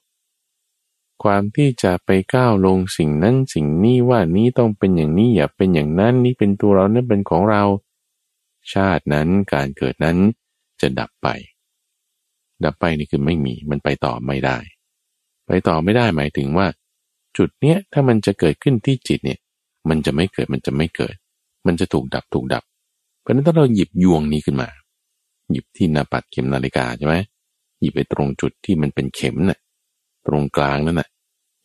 [1.24, 7.64] ความที่จะไปก้าวลงสิ่งนั้นสิ่งนี้ว่านี้ต้องเป็นอย่างนี้อย่าเป็นอย่างนั้นนี่เป็นตัวเรานั่นเป็นของเรา
[8.74, 10.18] ชาตินั้นการเกิดนั้น
[10.82, 11.28] จะดับไป
[12.64, 14.58] ดับไปนี่คือไม่มีมันไปต่อไม่ได้
[15.48, 16.68] ไปต่อไม่ได้หมายถึงว่า
[17.38, 19.40] จุดเนี้ยถ้ามันจะเกิดขึ้นที่จิตเนี่ย
[19.90, 21.16] มันจะไม่เกิดมันจะไม่เกิด
[21.68, 22.64] มันจะถูกดับถูกดับ
[23.22, 24.70] เพราะนั้นถ้าเราหยิบยวงนี้ขึ้นมา
[25.52, 27.16] หยิบที่นาปัดเข็มนาฬิกาใช่ไหม
[27.80, 29.60] หยิบไปตรงจุดที่มันเป็นเข็มนะ่ะ
[30.28, 31.08] ตรงกลางนั่นน่ะ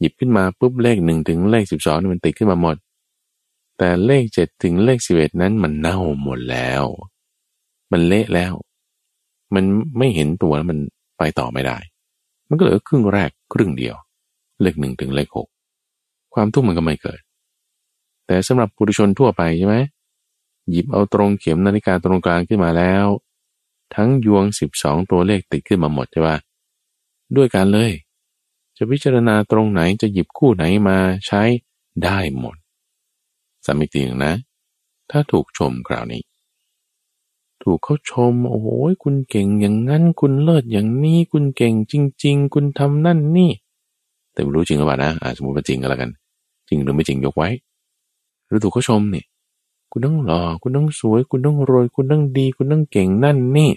[0.01, 2.77] หยิบขึ้นมาปุ๊บเลขหนึ่งถึงเลขสิบสองมันติดขึ้นมาหมด
[3.79, 6.85] แต่เลขเจ็ดถึงเลขสิบเอ็ดนั้นมันเน่าหมดแล้ว
[7.93, 8.53] มันเละแล้ว
[9.55, 9.65] มัน
[9.99, 10.79] ไม่เห็นตัวแล้วมัน
[11.19, 11.79] ไปต่อไม่ได้
[12.49, 13.97] มันก็เหลือครึ่งแรกครึ่งเดียว
[14.63, 15.49] เลขหนึ่งถึงเลขหก
[16.35, 17.21] ความทุกข์มันก็ไม่เกิด
[18.27, 19.77] แต่สำหรับปุถุชนทั่วไปใช่ไหม
[20.71, 23.07] หยิบเอาตรงเข็มนาฬิกาตรงกลางขึ้นมาแล้ว
[23.95, 26.37] ทั้งยวงสิบสองตัวเลขติดขึ้นมาหมดใช่ปะ
[27.37, 27.93] ด้วยการเลย
[28.77, 31.43] จะพิจารณาตรงไหนจะหยิบคู่ไหนมาใช้
[32.03, 32.57] ได้หมด
[33.65, 34.35] สามิติงนะ
[35.11, 36.23] ถ้าถูกชมคราวนี้
[37.63, 38.69] ถูกเขาชม โอ้โห
[39.03, 43.51] คุณเก่งอย่างนั้น คุณเลิศอย่างนี้ คุณเก่งจริง ๆ คุณทำนั่นนี่
[44.33, 46.11] แต่ไม่รู้จริงหรือเปล่านะอาสมมติว่าจริงก็แล้วกัน
[46.69, 47.49] จริงหรือไม่จริงยกไว้
[48.55, 49.27] รือถูกเขาชมเนี่ย
[49.91, 53.71] คุณต้องหล่อ คุณต้องสวย คุณต้องรวย คุณต้องดี คุณต้องเก่งนั่นนี่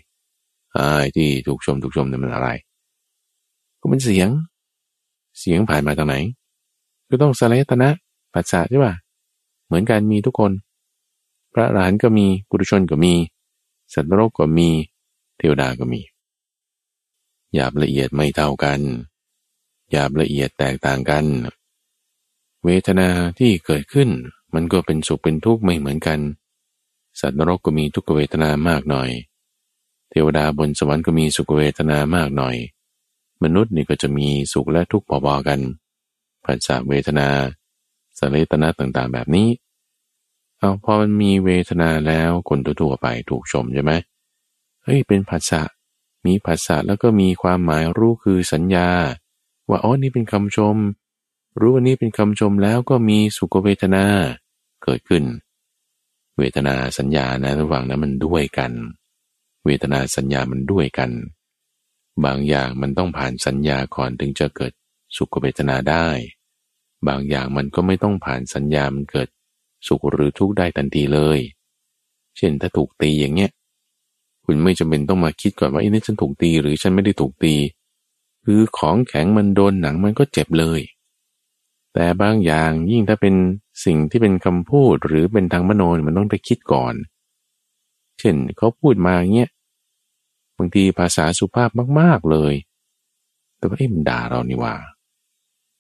[0.73, 2.49] ไอ้ที่ถูกชมถูกชมเนี่ยมันอะไร
[3.79, 4.29] ก็เป็นเสียง
[5.39, 6.15] เสียงผ่านมาทางไหน
[7.09, 7.89] ก็ต้องสลายตนะ
[8.33, 8.93] ปัสสะใช่ป่ะ
[9.65, 10.51] เหมือนกันมีทุกคน
[11.53, 13.13] พระอรหันต์ก็มี ปุถุชนก็มี
[13.93, 14.69] สัตว์โลกก็มี
[15.37, 16.01] เทวดาก็มี
[17.53, 18.79] หยาบละเอียดไม่เท่ากัน
[19.91, 21.25] หยาบละเอียดแตกต่างกัน
[22.63, 23.07] เวทนา
[23.39, 24.09] ที่เกิดขึ้น
[24.53, 26.19] มันก็เป็นสุขเป็นทุกข์ไม่เหมือนกัน
[27.19, 29.09] สัตว์นรกก็มีทุกขเวทนามากหน่อย
[30.09, 32.55] เทวดาบนสวรรค์ก็มีสุขเวทนามากหน่อย
[33.43, 35.59] มนุษย์นี่ก็จะมีสุขและทุกข์พอๆกัน
[36.45, 37.27] ผัสสะเวทนา
[38.17, 39.47] สเลตนาต่างๆ แบบนี้
[40.59, 43.91] เอาพอมันมีเวทนาแล้วคนทั่วไปถูกชมใช่ไหม
[44.83, 45.61] เฮ้ยเป็นผัสสะ
[46.25, 48.89] มีผัสสะแล้วก็มีความหมายรู้คือสัญญา
[49.69, 50.75] ว่าอ๋อนี่เป็นคำชม
[51.59, 54.05] รู้วันนี้เป็นคำชมแล้วก็มีสุขเวทนา
[54.83, 55.23] เกิดขึ้น
[56.37, 58.71] เวทนาสัญญานะระหว่างนั้นมันด้วยกัน
[59.65, 61.11] เวทนาสัญญามันด้วยกัน
[62.25, 64.73] บางอย่างมันต้องผ่านสัญญาก่อนถึงจะเกิด
[65.17, 66.07] สุขเวทนาได้
[67.07, 69.29] บางอย่างมันก็ไม่ต้องผ่านสัญญามันเกิด
[69.87, 71.39] สุขหรือทุกข์ได้ทันทีเลย
[72.37, 73.51] เช่นถ้าถูกตีอย่างเงี้ย
[74.45, 77.55] คุณไม่จำเป็นต้องมาคิดก่อนว่าไอ้นี่ฉันถูกตีหรือฉันไม่ได้ถูกตี
[78.45, 80.81] คือของแข็งมันโดนหนังมันก็เจ็บเลย
[81.99, 83.35] แต่บางอย่างยิ่งถ้าเป็น
[83.85, 86.93] สิ่งที่เป็นคำพูดหรือเป็นทางมโนมันต้องไปคิดก่อน
[88.19, 89.51] เช่นเขาพูดมาเงี้ย
[90.57, 92.53] บางทีภาษาสุภาพมากๆเลย
[93.57, 94.75] แต่ว่าไอ้มันด่าเรานี่ว่า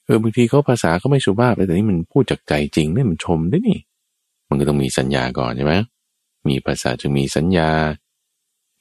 [0.05, 3.79] เออบางทีเขาภาษาเขาไม่สุภาพแต่นี่มันพูดจากใจจริงนี่มันชมได้นี่
[4.49, 5.75] มันก็ต้องมีสัญญาก่อนใช่ไหม
[6.47, 7.69] มีภาษาจึงมีสัญญา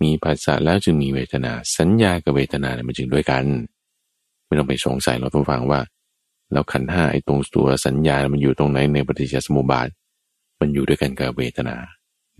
[0.02, 3.44] มีภาษาแล้วจึงมีเวทนา สัญญากับเวทนาเนี่ยมันจึงด้วยกัน
[4.46, 5.80] ไม่ต้องไปสงสัยเราต้องฟังว่า
[6.52, 9.88] แล้วขันห้าไอ้ตรงตัวสัญญา มันอยู่ตรงไหนในปฏิจจสมุปบาท
[10.60, 11.76] มันอยู่ด้วยกันกับเวทนา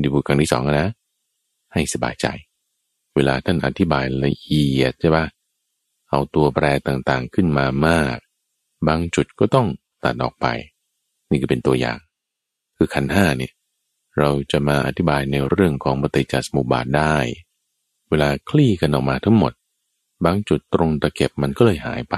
[0.03, 0.88] ดีบุครั้งที่สองนะ
[1.73, 2.27] ให้สบายใจ
[3.14, 5.27] เวลาท่านอธิบายละเอียดใช่ปะ
[6.11, 8.19] เอาตัวแปรต่างๆขึ้นมามาก
[8.88, 9.66] บางจุดก็ต้อง
[10.05, 10.47] ตัดออกไป
[11.31, 11.99] นี่ก็เป็นตัวอย่าง
[12.77, 13.53] คือขันห้าเนี่ย
[14.19, 17.16] เราจะมาอธิบายในเรื่องของปฏิจจสมุปบาทได้
[18.09, 19.53] เวลาคลี่กันออกมาทั้งหมด
[20.25, 22.16] บางจุดตรงตะเก็บมันก็เลยหายไป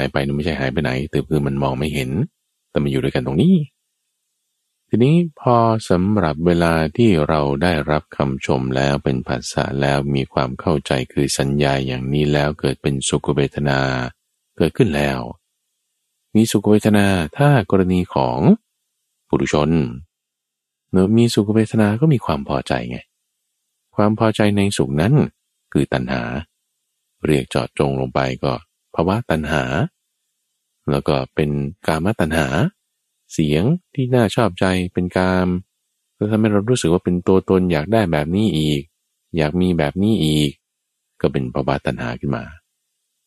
[0.00, 2.10] ายไปนี่ไม่ใช่หายไปไหนแต่คือมันมองไม่เห็น
[2.70, 3.56] แต่มันอยู่ด้วยกันตรงนี้
[4.88, 5.56] ทีนี้พอ
[5.90, 13.80] สำหรับเวลาที่เราได้รับคำชมแล้วเป็นภาษาแล้วมีความเข้าใจคือสัญญาอย่างนี้แล้วเกิดเป็นสุขเวทนา
[14.56, 15.20] เกิดขึ้นแล้ว
[16.34, 17.06] มีสุขเวทนา
[17.38, 18.38] ถ้ากรณีของ
[19.28, 19.70] ปุถุชน
[20.90, 22.98] เนอะมีสุขเวทนาก็มีความพอใจไง
[23.96, 25.14] ความพอใจในสุขนั้น
[25.72, 26.22] คือตัณหา
[27.26, 28.52] เรียกจอดจงลงไปก็
[29.06, 29.64] วะตัณหา
[30.90, 31.50] แล้วก็เป็น
[31.86, 32.46] กามตัณหา
[33.32, 35.48] เสียงที่น่าชอบใจเป็นกาม
[36.16, 38.82] ก็ทำให้เรารู้สึกว่าเป็นตัวตนอยากได้แบบนี้อีก
[39.36, 40.50] อยากมีแบบนี้อีก
[41.20, 42.44] ก็เป็นภาวะตัณหาขึ้นมา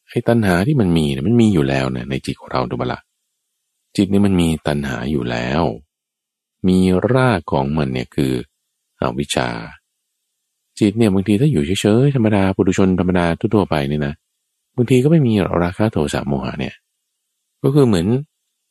[0.09, 2.99] ไอ้ตัณหาที่มันมีเนี่ยมันมีอยู่แล้วเนี่ยในจิตของเราดูบ้าละ
[3.95, 5.63] จิตนี่มันมีตัณหาอยู่แล้ว
[6.67, 6.79] มี
[7.13, 8.33] รากของมันเนี่ยคือ
[9.01, 9.49] อวิชชา
[10.79, 14.13] จิตเนี่ยบางทีถ้าอยู่เฉยๆธรรมดาปุถุชนธรรมดาทั่วไปเนี่ยนะ
[14.75, 16.75] บางทีก็ไม่มีหรอกราคะโทสะโมหะเนี่ย
[17.63, 18.07] ก็คือเหมือน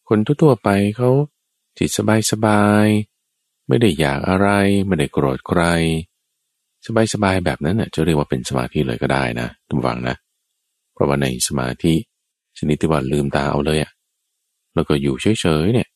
[0.09, 1.11] คนทั่วๆไปเขา
[1.79, 1.91] จิต
[2.33, 4.49] สบายๆไม่ได้อยากอะไร
[4.87, 5.63] ไม่ได้โกรธใคร
[7.15, 10.17] สบายๆแบบนั้นน่ะจะเรียกว่าเป็นสมาธิเลยก็ได้นะทุกฝังนะ
[10.93, 11.95] เพราะว่าในสมาธิ
[12.59, 13.93] ชนิดที่ว่าลืมตาเอาเลยอะ
[14.75, 15.89] แล้วก็อยู่เฉยๆเนี่ย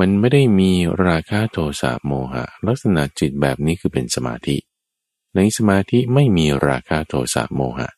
[0.00, 0.72] มันไม่ได้มี
[1.06, 4.56] ราคะโทสะโมหะ ลักษณะจิตแบบนี้คือเป็นสมาธิ
[5.34, 7.88] ในสมาธิไม่มีราคะโทสะโมหะ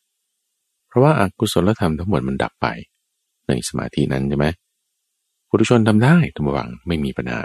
[0.89, 2.67] เพราะว่าอากุศลธรรมทั้งหมดมันดับไป
[3.47, 4.47] ในสมาธินั้นใช่ไหม
[5.47, 7.41] ผู้ทุชนทำได้ทั้งหวังไม่มีปัญหา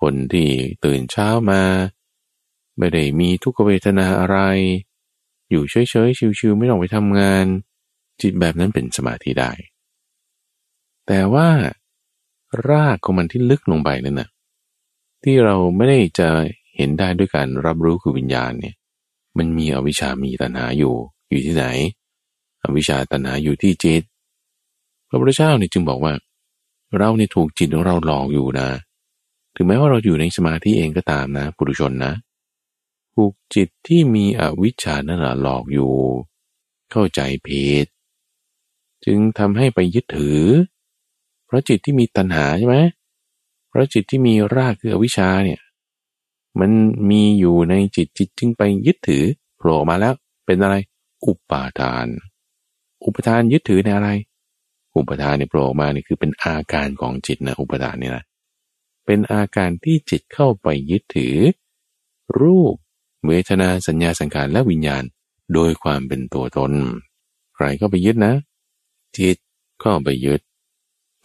[0.00, 0.48] คนที่
[0.84, 1.62] ตื่นเช้ามา
[2.78, 4.38] ไม่ได้มีทุกขเวทนาอะไร
[5.50, 5.74] อยู่เฉ
[6.06, 7.44] ยๆชิวๆไม่ต้องไปทำงาน
[8.20, 9.52] จิตแบบนั้นเป็นสมาธิได้
[11.06, 11.48] แต่ว่า
[12.68, 14.28] รากของมันที่ลึกลงไปนั่นนะ
[15.22, 16.28] ที่เราไม่ได้จะ
[16.76, 18.74] เห็นได้ด้วยการรับรู้คือวิญญาณเนี่ย
[19.38, 20.94] มันมีอวิชามีตัณหาอยู่
[21.28, 21.66] อยู่ที่ไหน
[22.62, 24.02] อวิชชาตัณหาอยู่ที่จิต
[25.08, 26.14] พระพุทธเจ้าเนี่ยจึงบอกว่า
[26.98, 28.68] เราเนี่ยถูกจิตของเราหลอกอยู่นะ
[29.54, 32.12] ถึงแม้ว่าเราอยู่ในสมาธิเองก็ตามนะปุถุชนนะ
[33.14, 35.92] ถูกจิตที่มีอวิชชานั่นแหละหลอกอยู่
[36.90, 37.86] เข้าใจผิด
[39.04, 40.42] จึงทำให้ไปยึดถือ
[41.46, 42.76] เพราะจิตที่มีตัณหาใช่ไหม
[43.68, 45.60] เพราะจิตที่มีรากคืออวิชชาเนี่ย
[46.60, 46.70] มัน
[47.10, 49.24] มีอยู่ในจิตจิตจึงไปยึดถือ
[49.56, 50.14] โผล่มาแล้ว
[50.46, 50.76] เป็นอะไร
[51.24, 52.06] อุปาทาน
[53.04, 54.10] อุปทานยึดถือในอะไร
[54.96, 58.24] อุปทานเนี่ยโผล่มาเนี่ยคือเป็นอาการของจิตนะอุปทานเนี่ยนะ
[59.06, 61.36] เป็นอาการที่จิตเข้าไปยึดถือ
[62.40, 62.74] รูป
[63.26, 65.04] เวทนาสัญญาสังขารและวิญญาณ
[65.54, 66.72] โดยความเป็นตัวตน
[67.54, 68.34] ใครก็ไปยึดนะ
[69.18, 69.36] จิต
[69.82, 70.40] ก็ไปยึด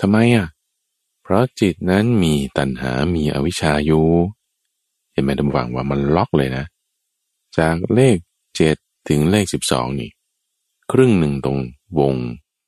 [0.01, 0.47] ทำไมอะ
[1.23, 4.06] เพราะจิตนั้นมีตัณหา มีอวิชชาอยู่
[5.12, 6.65] เห็นไหมท่านฟังว่ามันล็อกเลยนะ
[7.58, 8.17] จากเลข
[8.56, 8.77] เจ็ด
[9.08, 10.10] ถึงเลขสิบสองนี่
[10.91, 11.60] ครึ่งหนึ่งตรง
[11.99, 12.16] วง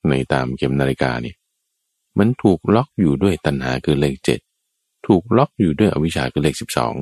[0.08, 1.34] ในตามเข็มนาฬิกานี่
[2.18, 4.40] มันถูกล็อกอยู่ด้วยตัณหาคือเลขเจ็ด
[5.06, 6.94] ถูกล็อกอยู่ด้วยอวิชชาคือเลขสิบสอง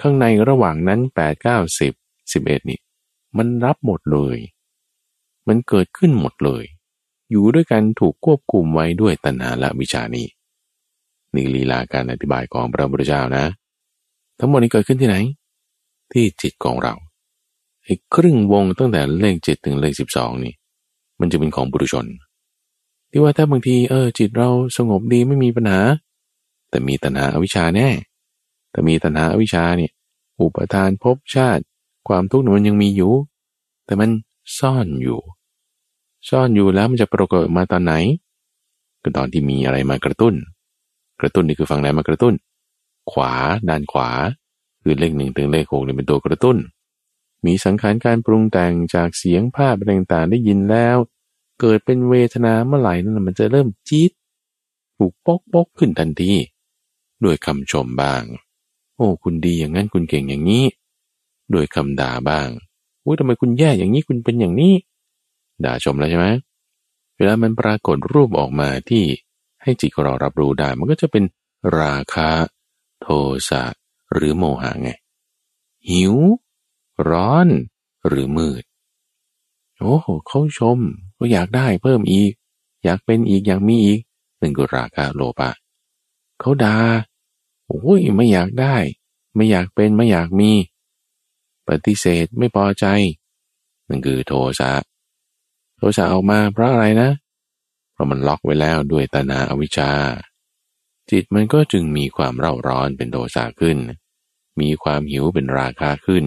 [0.00, 1.92] ข้างในระหว่างนั้นแปดเก้าสิบ
[2.32, 2.80] สิบเอ็ดนี่
[3.36, 4.38] มันรับหมดเลย
[5.48, 6.64] มันเกิดขึ้นหมดเลย
[7.30, 10.26] อยู่ด้วยกันถูกควบคุมไว้ด้วยตัณหาและวิชานี้
[11.34, 13.44] นี่ลีลาการอธิบายของพระพุทธเจ้านะ
[14.38, 15.16] ทั้งหมดนี้เกิดขึ้นที่ไหน
[16.12, 16.94] ที่จิตของเรา
[17.84, 20.54] ไอ้ครึ่งวงตั้งแต่เลขเจ็ดถึงเลขสิบสองนี่
[21.20, 22.06] มันจะเป็นของบุรุชน
[23.10, 25.80] ที่ว่าถ้าบางทีเออ จิตเราสงบดีไม่มีปัญหา
[26.70, 27.88] แต่มีตัณหาอวิชชาแน่
[28.70, 29.92] แต่มีตัณหาวิชาเนี่ย
[30.40, 31.62] อุปทานภพชาติ
[32.08, 33.12] ความทุกข์มันยังมีอยู่
[33.84, 34.10] แต่มัน
[34.58, 35.20] ซ่อนอยู่
[36.28, 37.94] ซ่อนอยู่แล้วมันจะปรากฏออกมาตอนไหน
[39.02, 40.34] ก็ตอนที่มีอะไรมากระตุ้น
[41.20, 42.34] กระตุ้นนี่คือฝั่งไหนมากระตุ้น
[43.10, 43.32] ขวา
[43.68, 44.08] ด้านขวา
[44.82, 46.56] คือเลขหนึ่งถึงเลขหกนี่เป็นตัวกระตุ้น
[47.46, 50.96] มีสังขารการปรุงแต่งจากเสียงภาพต่างๆได้ยินแล้ว
[51.60, 54.10] เกิดเป็นเวทนาเมื่อไหร่นั่นมันจะเริ่มจี๊ด
[54.96, 56.32] ถูกปกปกขึ้นทันที
[57.24, 58.22] ด้วยคำชมบ้าง
[58.96, 60.64] โอ้ คุณดีอย่างนั้นคุณเก่งอย่างนี้
[61.54, 62.48] ด้วยคำด่าบ้าง
[63.04, 64.74] อุ้ยทำไมคุณแย่อย่างนี้คุณเป็นอย่างนี้
[65.64, 66.26] ด่าชมแล้วใช่ไหม
[67.16, 69.04] เวลามันปรากฏรูปออกมาที่
[69.62, 71.24] ให้จิตของเรารับรู้ได้ มันก็จะเป็น
[71.78, 72.30] ราคะ
[73.00, 73.06] โท
[73.48, 73.62] สะ
[74.12, 74.90] หรือโมหะไง
[75.90, 76.14] หิว
[77.08, 77.46] ร้อน
[78.08, 78.62] หรือมืด
[79.78, 80.78] โอ้โหเขาชม
[81.18, 82.32] ก็อยากได้เพิ่มอีก
[82.84, 84.00] อยากเป็นอีกอยากมีอีก
[84.38, 85.50] หนึ่งก็ราคะโลภะ
[86.40, 86.76] เขาดา่า
[87.66, 88.76] โอ้ยไม่อยากได้
[89.34, 90.52] ไม่อยากเป็นไม่อยากมี
[91.68, 92.86] ปฏิเสธไม่พอใจ
[93.88, 94.72] นั่นคือโทสะ
[95.76, 97.10] โทสะออกมาเพราะอะไรนะ
[97.92, 99.90] เพราะมันล็อกไว้แล้วด้วยตนาอวิชชา
[101.10, 103.78] จิตมันก็จึงมีความเร่าร้อนเป็นโทสะขึ้น
[104.60, 106.24] มีความหิวเป็นราคาขึ้น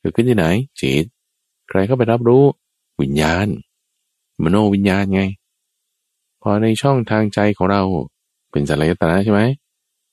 [0.00, 0.46] เกิดขึ้นที่ไหน
[0.80, 1.04] จิต
[1.68, 2.44] ใครเข้าไปรับรู้
[3.02, 3.46] วิญญาณ
[4.42, 5.22] มโนวิญญาณไง
[6.42, 7.82] พอในช่องทางใจของเรา
[8.50, 9.42] เป็นสลายตนะใช่ไหม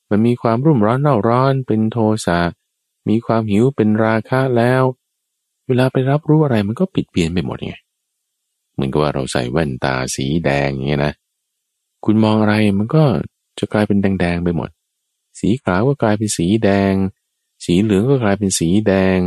[0.09, 2.39] มันมีความรุ่มร้อนเร่าร้อนเป็นโทสะ
[3.09, 4.83] มีความหิวเป็นราคะแล้ว
[5.67, 7.75] เวลาไปรับรู้อะไรมันก็ปิดเปลี่ยนไปหมดไง
[8.73, 11.13] เหมือนกับว่าเราใส่แว่นตาสีแดงอย่างเงี้ยนะ
[12.05, 13.03] คุณมองอะไรมันก็
[13.59, 14.69] จะกลายเป็นแดงๆไปหมด
[15.39, 16.93] สีขาวก็กลายเป็นสีแดง
[17.65, 19.17] สีเหลืองก็กลายเป็นสีแดง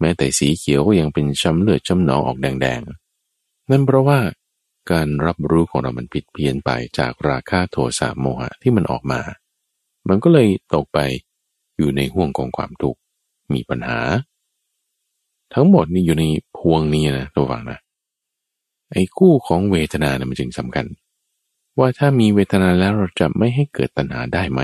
[0.00, 4.18] แม้แต่สีเขียวก็ยังเป็นช้ำเลือดช้ำหนองออกแดงๆ นั่นเพราะว่า
[4.90, 9.20] การรับรู้ของเรามันผิดเพี้ยนไปจากราคาโทสะโมหะที่มันออกมา
[10.08, 10.98] มันก็เลยตกไป
[11.76, 12.98] อยู่ในห่วงของความทุกข์
[13.52, 14.00] มีปัญหา
[15.54, 16.24] ทั้งหมดนี่อยู่ใน
[16.56, 17.78] พวงนี้นะระวังนะ
[18.92, 20.86] ไอ้คู่ของเวทนาเนี่ยมันจึงสำคัญ
[21.78, 24.60] ว่าถ้ามีเวทนาแล้วเราจะไม่ให้เกิดตัณหาได้ไหม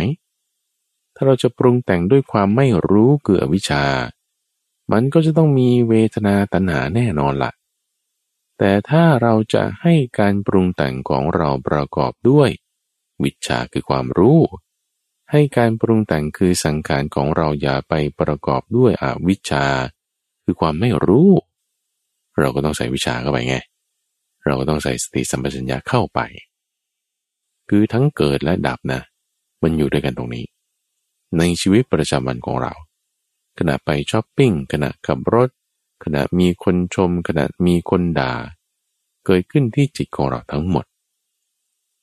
[1.14, 3.84] ถ้าเราจะปรุงแต่งด้วยความไม่รู้เกิดวิชา
[4.92, 7.52] มันก็จะต้องมีเวทนาตัณหาแน่นอนละ่ะ
[8.58, 12.50] แต่ถ้าเราจะให้การปรุงแต่งของเราประกอบด้วย
[13.22, 14.40] วิชาคือความรู้
[15.30, 19.66] ให้การปรุงแต่งคือสังขารของเราอย่าไปประกอบด้วยอวิชชา
[20.44, 21.30] คือความไม่รู้
[22.38, 23.56] เราก็ต้องใส่วิชาเข้าไปไง
[24.44, 26.20] เราก็ต้องใส่สติสัมปชัญญะเข้าไป
[27.68, 29.00] คือทั้งเกิดและดับนะ
[29.62, 30.44] มันอยู่ด้วยกันตรงนี้
[31.38, 32.72] ในชีวิตประจำวันของเรา
[33.58, 35.48] ขณะไปช้อปปิ้งขณะขับรถ
[36.04, 38.32] ขณะมีคนชม ขณะมีคนด่า
[39.26, 40.84] เกิดขึ้นที่จิตของเราทั้งหมด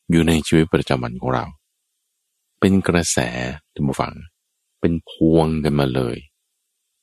[0.09, 1.45] อยู่ในชีวิตประจำวันของเรา
[2.59, 3.17] เป็นกระแส
[3.73, 4.15] ทุกฝัง
[4.79, 6.17] เป็นพวงกันมาเลย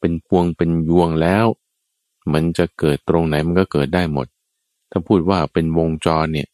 [0.01, 1.47] เป็นพวงเป็นยวงแล้ว
[2.33, 4.27] มันจะเกิดตรงไหนมันก็เกิดได้หมด
[4.91, 6.49] ถ้าพูดว่าเป็นวงจรเนี่ย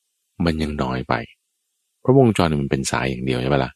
[0.45, 1.14] มันยังน้อยไป
[2.01, 3.72] เพราะวงจรมันเป็นสายอย่างเดียวใช่ไหมละ่ะ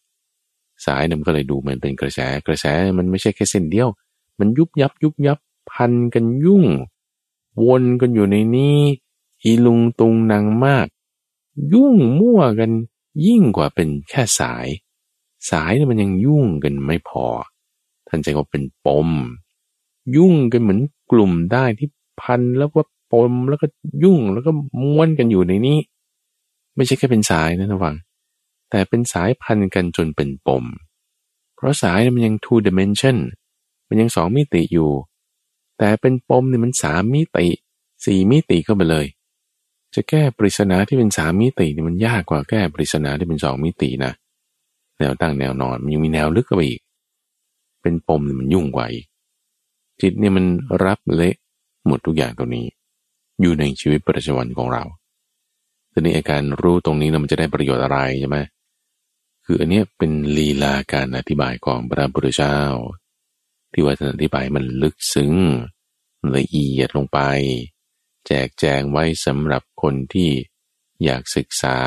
[0.87, 2.67] สายเนี่ยมันก็เลยดูเหมือนเป็นกระแสกระแส
[2.99, 3.89] มันไม่ใช่แค่เส้นเดียว
[4.39, 5.39] มันยุบยับยุบยับ
[5.71, 6.65] พันกันยุ่ง
[7.67, 8.79] วนกันอยู่ในนี้
[9.43, 10.87] อีลุงตุงนางมาก
[11.73, 12.71] ยุ่งมั่วกัน
[13.27, 14.67] ยิ่งกว่าเป็นแค่สาย
[15.51, 17.25] สายเนี่ยมันยังยุ่งกันไม่พอ
[18.09, 19.09] ท่านใจว่าเป็นปม
[20.17, 20.81] ยุ่งกันเหมือน
[21.11, 21.89] กลุ่มได้ที่
[22.21, 22.81] พันแล้วก็
[23.13, 23.67] ปมแล้วก็
[24.05, 25.79] ยุ่งแล้วก็ม้วนกันอยู่ในนี้
[26.77, 27.95] ไม่ใช่แค่เป็นสายนะระวัง
[28.71, 30.65] แต่เป็นสายพันกันจนเป็นปม
[31.57, 33.17] เพราะสายมันยัง two dimension
[33.95, 34.91] มันยังสองมิติอยู่
[35.79, 37.47] แต่เป็นปมเนี่ยมันสามมิติ
[38.05, 39.07] สี่มิติเข้าไปเลย
[39.95, 44.13] จะแก้ปริศนาที่เป็นสามมิตินี่มันยากกว่าแก้ปริศนาที่เป็นสองมิตินะ
[44.99, 46.81] แนวตั้งแนวนอนมันยังมีแนวลึกกว่าอีก
[47.83, 49.07] เป็นปมมันยุ่งกว่าอีก
[50.01, 50.45] จิตเนี่ยมัน
[50.85, 51.35] รับเละ
[51.87, 52.67] หมดทุกอย่างตรงนี้
[53.41, 54.83] อยู่ในชีวิตประจำวันของเรา
[55.93, 58.39] ทีนี้อาการรู้ตรงนี้เรามันจะได้ประโยชน์อะไรใช่ไหม
[59.45, 62.59] คืออันนี้เป็นลีลาการอธิบายของพระพุทธเจ้า
[63.75, 65.33] ที่ว่าท่านอธิบายมันลึกซึ้ง
[66.37, 67.19] ละเอียดลงไป
[68.27, 70.31] แจกแจงไว้สำหรับคนที่
[71.05, 71.79] อยากศึกษา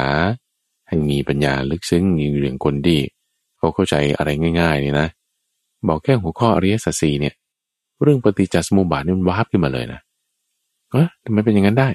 [0.87, 2.99] ให้มีปัญญาลึกซึ้งอย่างคนที่
[3.57, 4.29] เขาเข้าใจอะไร
[4.61, 5.07] ง่ายๆนี่นะ
[5.87, 7.35] บอกแค่หัวข้ออริยสัจสี่เนี่ย
[8.01, 9.99] เรื่องปฏิจจสมุปบาทนี่มันวาบขึ้นมาเลยนะ
[10.91, 11.89] เออทำไมเป็นอย่างนั้นได้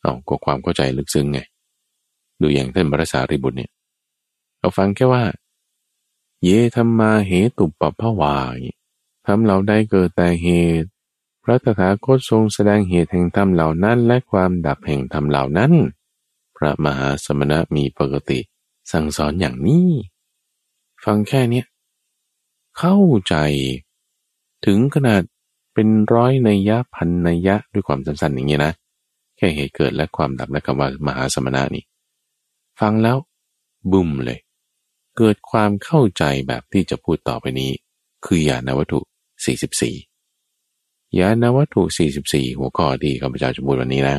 [0.00, 1.40] เอาก็ความเข้าใจลึกซึ้งไง
[2.40, 3.70] ดูอย่างท่านบรสารีบุตรเนี่ย
[4.58, 5.22] เราฟังแค่ว่า
[6.42, 8.36] เยธรรมาเหตุปปภวา
[9.30, 10.48] ทำเราได้เกิดแต่เห
[10.82, 10.88] ตุ
[11.42, 15.72] พระตถาคตทรงแสดงเหตุแห่งธรรมเหล่านั้น และความดับแห่งธรรมเหล่านั้น
[16.56, 18.38] พระมหาสมณะมีปกติ
[18.92, 19.88] สั่งสอนอย่างนี้
[21.04, 21.66] ฟังแค่เนี้ย
[22.78, 22.98] เข้า
[23.28, 23.34] ใจ
[24.66, 25.22] ถึงขนาด
[25.74, 28.72] เป็นร้อยในยะพันในยะด้วยความสั้นๆอย่างเงี้ยนะ
[29.36, 31.84] แค่เหตุเกิดและความดับและคำว่ามหาสมณะนี่
[32.80, 33.16] ฟังแล้ว
[33.92, 34.40] บุ้มเลย
[35.16, 37.70] เกิดความเข้าใจแบบที่จะพูดต่อไปนี้
[38.26, 39.00] คือญาณวัตถุ
[39.46, 41.82] 44ญาณวัตถุ
[42.20, 44.18] 44 หัวข้อที่ข้าพเจ้าจะพูดวันนี้นะ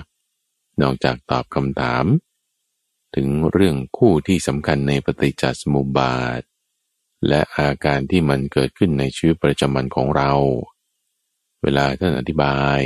[0.81, 2.05] นอกจากตอบคำถาม
[3.15, 6.41] ถึงเรื่องคู่ที่สำคัญในปฏิจจสมุปบาท
[7.27, 10.31] และอาการที่มันเกิดขึ้นในชีวิตประจำวันของเรา
[11.63, 12.79] เวลาท่านอธิบาย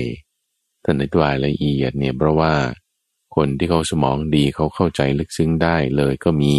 [0.83, 2.53] ท่านอธิบายละเอียดเนี่ยเพราะว่า
[3.35, 6.57] คนที่เขาสมองดีเขาเข้าใจลึกซึ้งได้เลยก็มี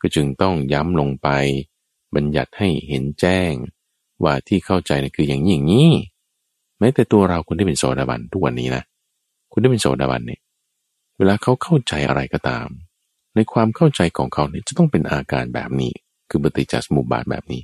[0.00, 1.28] ก็จึงต้องย้ำลงไป
[2.14, 3.52] บัญญัติให้เห็นแจ้ง
[4.24, 5.90] ว่าที่เข้าใจนะคืออย่างนี้อย่างนี้
[6.78, 8.82] แม้แต่ตัวเราคนที่เป็นโสดาบันทุกวันนี้นะ
[9.52, 10.40] คุณที่เป็นโสดาบันเนี่ย
[11.18, 12.68] เวลาเขาเข้าใจอะไรก็ตาม
[13.34, 15.92] ในความเข้าใจของเขาเนี่ยจะต้องเป็นอาการแบบนี้
[16.30, 17.62] คือปฏิจจสมุปบาทแบบนี้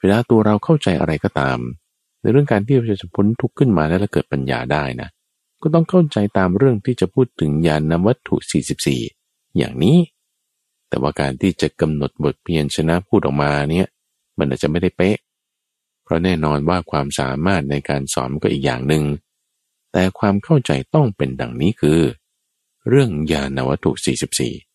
[0.00, 1.58] เวลาตัวเราเข้าใจอะไรก็ตาม
[2.20, 5.08] ในเรื่องการที่เราจะพ้นทุกข์ขึ้นมาแล้วเกิดปัญญาได้นะ
[5.62, 8.36] ก็ต้องเข้าใจตามเรื่องที่จะพูดถึงญาณวัตถุ
[8.96, 9.98] 44 อย่างนี้
[10.88, 13.86] แต่ว่าการที่จะกำหนดบทเพียนชนะพูดออกมาเนี่ย
[14.38, 15.16] มันอาจจะไม่ได้เป๊ะ
[16.08, 19.04] เพราะแน่นอนว่าความสามารถในการสอนก็อีกอย่างหนึ่ง
[19.92, 22.00] แต่ความเข้าใจต้องเป็นดังนี้คือ
[22.88, 23.90] เรื่องญาณวัตถุ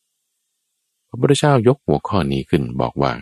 [0.09, 3.13] 44 พระพุทธเจ้ายกหัวข้อนี้ขึ้นบอกว่า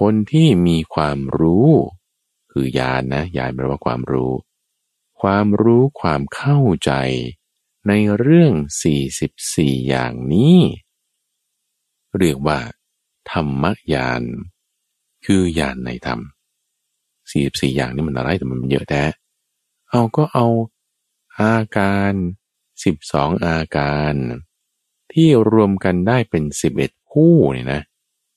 [0.00, 1.68] คนที่มีความรู้
[2.52, 4.32] คือญาณนนะญาณแปลว่าความรู้
[5.22, 6.92] ความรู้ความเข้าใจ
[7.88, 8.52] ในเรื่อง
[9.20, 10.58] 44 อย่างนี้
[12.18, 12.60] เรียกว่า
[13.30, 14.22] ธรรมญาณ
[15.24, 16.20] คือญาณในธรรม
[17.32, 19.02] 44อย่างนี้มันอะไรแต่มันเยอะแท้
[19.90, 20.46] เอาก็เอา
[21.38, 22.12] อาการ
[22.82, 24.14] 12องอาการ
[25.12, 26.44] ที่รวมกันได้เป็น
[26.78, 27.80] 11คู่เนี่ยนะ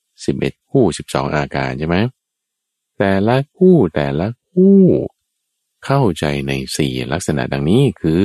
[0.06, 1.96] 11คู่12อาการใช่ไหม
[2.98, 4.80] แต่ละคู่แต่ละคู่
[5.84, 8.24] เข้าใจในสี่ลักษณะดังนี้คือ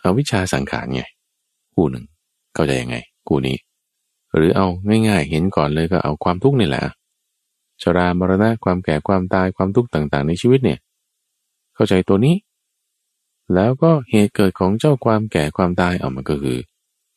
[0.00, 1.02] เอาวิชาสังขารไง
[1.74, 2.04] คู่หนึ่ง
[2.54, 2.96] เข้าใจยังไง
[3.28, 3.56] คู่นี้
[4.34, 4.66] หรือเอา
[5.08, 6.82] ง่าย ๆ เห็นก่อนเลยก็เอาความทุกข์นี่แหละ
[7.82, 10.78] ชรามรณะความแก่ความตายความทุกข์ต่าง ๆ ในชีวิตเนี่ย
[11.74, 12.36] เข้าใจตัวนี้
[13.54, 16.58] แล้วก็เหตุเกิดของเจ้าความแก่ความตายเอามันก็คือ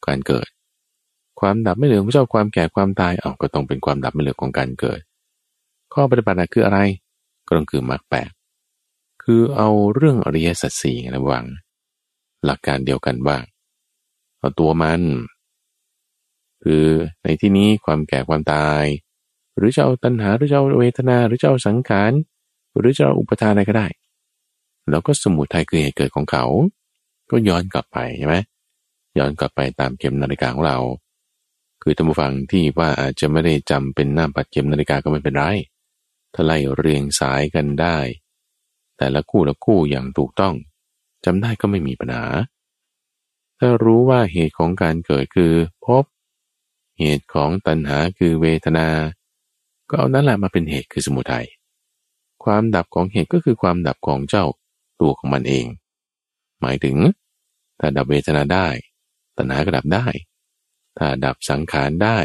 [0.06, 0.48] การเกิด
[1.40, 5.00] ความดับไม่เหลือของเจ้าความแก่ความตายเอาก็ต้องเป็นความดับไม่เหลือของการเกิด
[5.94, 6.80] ข้อปฏิบัติคืออะไร
[7.48, 8.30] ก็ต้องคือมรรคแปด
[9.24, 11.46] คือเอาเรื่องอริยสัจสี่ระวัง
[12.46, 13.38] หลักการเดียวกันว่า
[14.38, 15.02] เอาตัวมัน
[16.64, 16.86] คือ
[17.24, 18.84] ในที่นี้ความแก่ความตาย
[19.62, 22.12] หรือจะเอาตัณหาหรือจะเอาเวทนา หรือจะเอาสังขาร
[22.78, 23.88] หรือจะเอาอุปทานอะไรก็ได้
[24.90, 26.46] แล้วก็สมุทัยคือเหตุเกิดของเขา
[27.32, 28.36] ก็ย้อนกลับไปใช่ไหม
[29.18, 30.78] ย้อนกลับไปตามเข็มนาฬิกาของเรา
[31.82, 35.44] คือท่านผู้ฟังที่ว่าอาจจะไม่ได้จำเป็นหน้าปัดเข็มนาฬิกาก็ไม่เป็นไร
[36.34, 37.98] ถ้าไล่เรียงสายกันได้
[38.98, 40.56] แต่ละคู่ละคู่อย่างถูกต้อง
[41.26, 42.26] จำได้ก็ไม่มีปัญหา
[43.60, 45.54] ถ้ารู้ว่าเหตุของการเกิดคือ
[45.86, 46.04] พบ
[47.00, 48.88] เหตุของตัณหาคือเวทนา
[49.92, 51.48] ก็เอานั่นแหละมาเป็นเหตุคือสมุทัย
[52.44, 54.46] ความดับของเหตุก็คือความดับของเจ้า
[55.00, 55.66] ตัวของมันเอง
[56.62, 56.98] หมายถึง
[57.80, 58.68] ถ้าดับเวทนาได้
[59.38, 60.08] ตัณหาก็ดับได้
[60.98, 62.18] ถ้าดับสังขารได้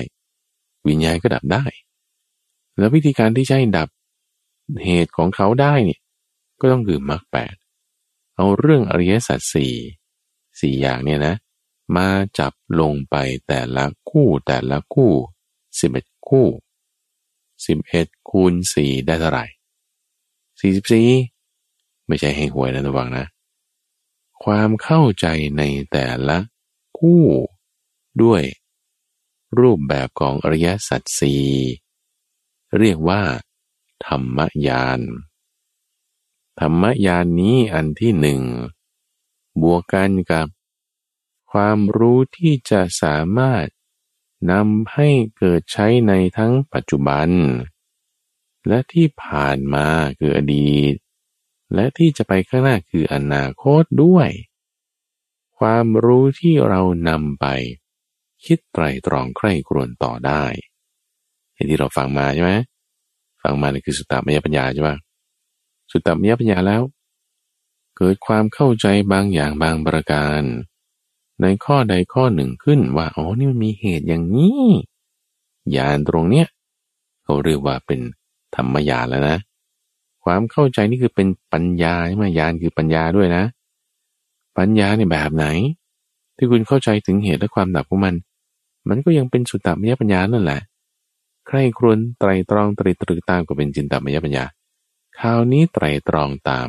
[0.89, 1.65] วิญญาณก็ดับได้
[2.79, 3.89] แล้ววิธีการที่ใช้ดับ
[4.85, 6.01] เหตุของเขาได้เนี่ย
[6.61, 7.55] ก็ต้องคือมรรคแปด
[8.37, 9.73] เอาเรื่องอริยสัจสี่
[10.61, 11.35] สี่อย่างเนี่ยนะ
[11.97, 12.09] มา
[12.39, 13.17] จับลงไป
[13.49, 15.13] แต่ละคู่แต่ละคู่
[15.79, 16.47] สิบเอ็ดคู่
[17.67, 19.45] สิบเอ็ดคูณสี่ได้เท่าไหร่
[20.61, 21.09] สี่สิบสี่
[22.07, 23.27] ไม่ใช่ให้หวยนะระวังนะ
[24.45, 25.27] ความเข้าใจ
[25.59, 26.39] ในแต่ละ
[26.99, 27.25] คู่
[28.23, 28.43] ด้วย
[29.59, 31.45] รูปแบบของอริยสัจสี่
[32.79, 33.23] เรียกว่า
[34.07, 35.01] ธรรมยาน
[36.61, 38.43] ธรรมยานนี้อันที่หนึ่ง
[39.63, 40.47] บวกกันกับ
[41.53, 43.67] ความรู้ที่จะสามารถ
[44.51, 47.29] นำให้เกิดใช้ในทั้งปัจจุบัน
[48.69, 49.87] และที่ผ่านมา
[50.19, 50.95] คืออดีต
[51.75, 54.29] และที่จะไปข้างหน้าคืออนาคตด้วย
[55.59, 57.47] ความรู้ที่เรานำไป
[58.45, 60.45] คิดไตรตรองใคร่ครวญต่อได้
[61.55, 62.53] เห็นที่เราฟังมาใช่ไหม
[63.43, 64.97] ฟังมานี่คือสุตตมยปัญญาใช่ปะ
[65.91, 66.83] สุตตมยปัญญาแล้ว
[67.97, 70.43] เกิดความเข้าใจบางอย่างบางประการ
[71.43, 74.63] ในข้อใดข้อหนึ่งขึ้นว่าอ๋อนี่มันมีเหตุอย่างนี้
[75.77, 76.47] ญาณตรงเนี้ย
[77.25, 78.01] เขาเรียกว่าเป็น
[78.57, 79.39] ธรรมญาณแล้วนะ
[80.25, 83.45] ความเข้าใจนี่คือเป็นปัญญาใช่ไหมญาณคือปัญญาด้วยนะ
[84.59, 85.47] ปัญญาในแบบไหน
[86.37, 88.15] ที่คุณเข้าใจถึงเหตุและความดับของมัน
[88.89, 90.61] มันก็ยังเป็นสุตตมยปัญญานั่นแหละ
[91.47, 94.45] ใครครวญไตรตรองตรีตรึกตามก็เป็นจินตมยปัญญา
[95.19, 96.69] คราวนี้ไตรตรองตาม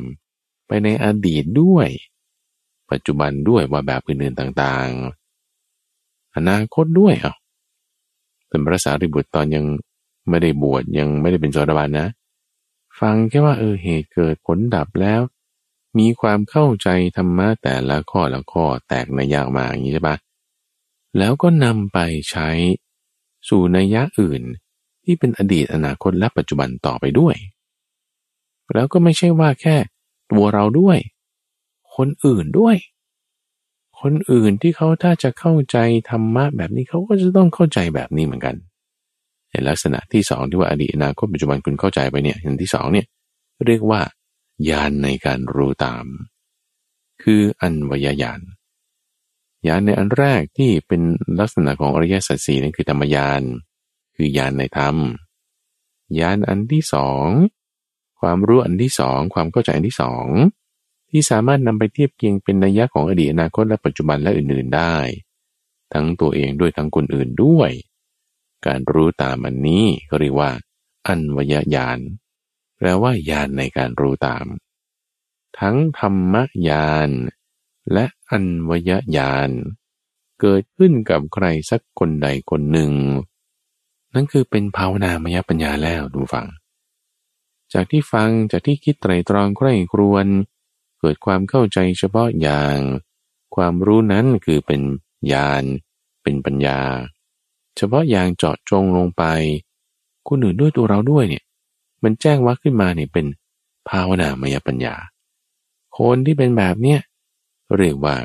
[0.68, 1.88] ไปในอดีตด้วย
[2.92, 7.36] ปัจจุบันด้วยว่าแบบอื่นๆต่างๆ อนาคตด้วยอะ
[8.48, 9.66] เป็นพระสารีบุตรตอนยัง
[10.30, 12.08] ไม่ได้บวชยังไม่ได้เป็นโสดาบันนะ
[13.00, 15.22] ฟังแค่ว่าเออเหตุเกิดผลดับแล้ว
[16.00, 20.16] มีความเข้าใจธรรมะแต่ละข้อละข้อแตกในยากมาอย่างนี้ใช่ปะ
[21.18, 21.98] แล้วก็นำไป
[22.30, 22.50] ใช้
[23.50, 24.42] สู่นัยยะอื่น
[25.04, 27.36] ที่เป็นอดีตอนาคตและปัจจุบันต่อไปด้วย
[28.74, 29.76] แล้วก็ไม่ใช่ว่าแค่
[30.32, 30.98] ตัวเราด้วย
[31.98, 32.76] คนอื่นด้วย
[34.02, 35.78] คนอื่นที่เขาถ้าจะเข้าใจ
[36.10, 38.56] ธรรมะแบบนี้เขาก็จะต้องเข้าใจแบบนี้เหมือนกัน
[39.50, 43.08] ในลักษณะที่สองที่ว่าอดีตอนาคตปัจจุบันคุณเข้าใจไปเนี่ยอย่างที่สองเนี่ย
[43.66, 44.02] เรียกว่า
[44.70, 46.06] ญาณในการรู้ตาม
[47.24, 48.42] คืออันวยญาณ
[49.68, 51.02] ญาณในอันแรกที่เป็น
[51.40, 53.42] ลักษณะของอริยสัจสี่นั่นคือธรรมญาณ
[54.16, 54.96] คือญาณในธรรม
[56.20, 57.28] ญาณอันที่สอง
[58.20, 60.26] ความรู้อันที่สองความเข้าใจอันที่สอง
[61.10, 64.96] ที่สามารถนำไปเทียบเคียงเป็นนัยยะของอดีตอนาคตและปัจจุบันและอื่นๆได้
[65.94, 67.72] ทั้งตัวเองด้วยทั้งคนอื่นด้วย
[68.66, 70.52] การรู้ตามอันนี้ก็เรียกว่า
[71.08, 72.00] อันวยญาณ
[72.78, 74.46] แปลว่าญาณในการรู้ตาม
[75.60, 76.36] ทั้งธรรม
[76.68, 77.10] ญาณ
[77.94, 79.50] และอันวยญาณ
[80.42, 82.92] เกิดขึ้นกับใครสักคนใดคนหนึ่ง
[84.14, 86.48] นั่นคือเป็นภาวนามยปัญญาแล้วดูฟัง
[87.74, 90.28] จากที่ฟังจากที่คิดไตรตรองใคร่ครวน
[91.08, 92.78] กิดความเข้าใจเฉพาะอย่าง
[93.56, 94.82] ความรู้นั้นคือเป็น
[95.32, 95.64] ญาณ
[96.24, 96.80] เป็นปัญญา
[97.78, 99.24] เฉพาะอย่างเจาะจงลงไป
[100.28, 101.44] คนอื่นด้วยตัวเราด้วยเนี่ย
[102.04, 103.26] มันแจ้งว่าขึ้นมาเนี่ยเป็น
[103.90, 104.96] ภาวนามยปัญญา
[105.98, 107.00] คนที่เป็นแบบเนี้ย
[107.78, 108.16] เรียกว่า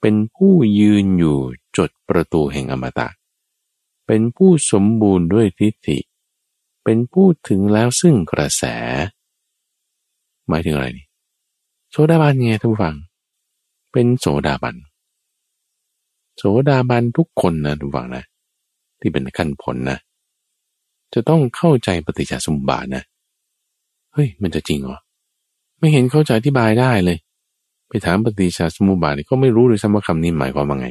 [0.00, 1.38] เป็นผู้ยืนอยู่
[1.76, 3.08] จดประตูแห่งอมตะ
[4.06, 5.98] เป็นผู้สมบูรณ์ด้วยทิฏฐิ
[6.84, 8.64] เป็นผู้ถึงแล้วซึ่งกระแส
[10.48, 11.06] หมายถึงอะไรนี่
[11.90, 12.96] โสดาบันไงทุกฝัง
[13.92, 14.76] เป็นโสดาบัน
[16.36, 18.24] โสดาบันทุกคนนะทุกฝังนะ
[19.00, 19.98] ที่เป็นขั้นผลนะ
[21.12, 23.02] จะต้องเข้าใจปฏิจจสมุปบาทนะ
[24.12, 24.98] เฮ้ย มันจะจริงเหรอ
[25.78, 27.18] ไม่เห็นเข้าใจอธิบายได้เลย
[27.88, 30.88] ไปถามปฏิจจสมุปบาทก็ไม่รู้เลยซ้ำว่าคำนี้หมายความว่าไง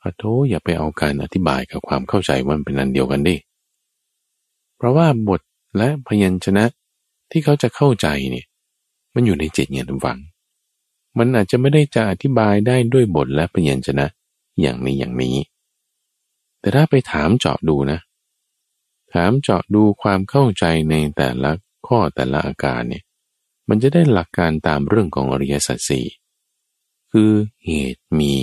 [0.00, 3.36] ขอโทษอย่าไปเอาการอธิบายกับความเข้าใจมันเป็นนันเดียวกันดิ
[4.76, 5.40] เพราะว่าบท
[5.76, 6.64] และพยัญชนะ
[7.30, 8.46] ที่เขาจะเข้าใจเนี่ย
[9.14, 10.18] มันอยู่ในจิตเงียทุกฝัง
[11.18, 14.06] มันอาจจะไม่ได้จะอธิบายได้ด้วยบทและพยัญชนะ
[14.60, 15.36] อย่างนี้อย่างนี้
[16.60, 17.98] แต่ถ้าไปถามเจาะดูนะ
[19.12, 21.50] ถามเจาะดูความเข้าใจในแต่ละ
[21.86, 23.04] ข้อแต่ละอาการเนี่ย
[23.68, 26.06] มันจะได้หลักการตามเรื่องของอริยสัจสี่
[27.12, 27.32] คือ
[27.66, 28.34] เหตุมี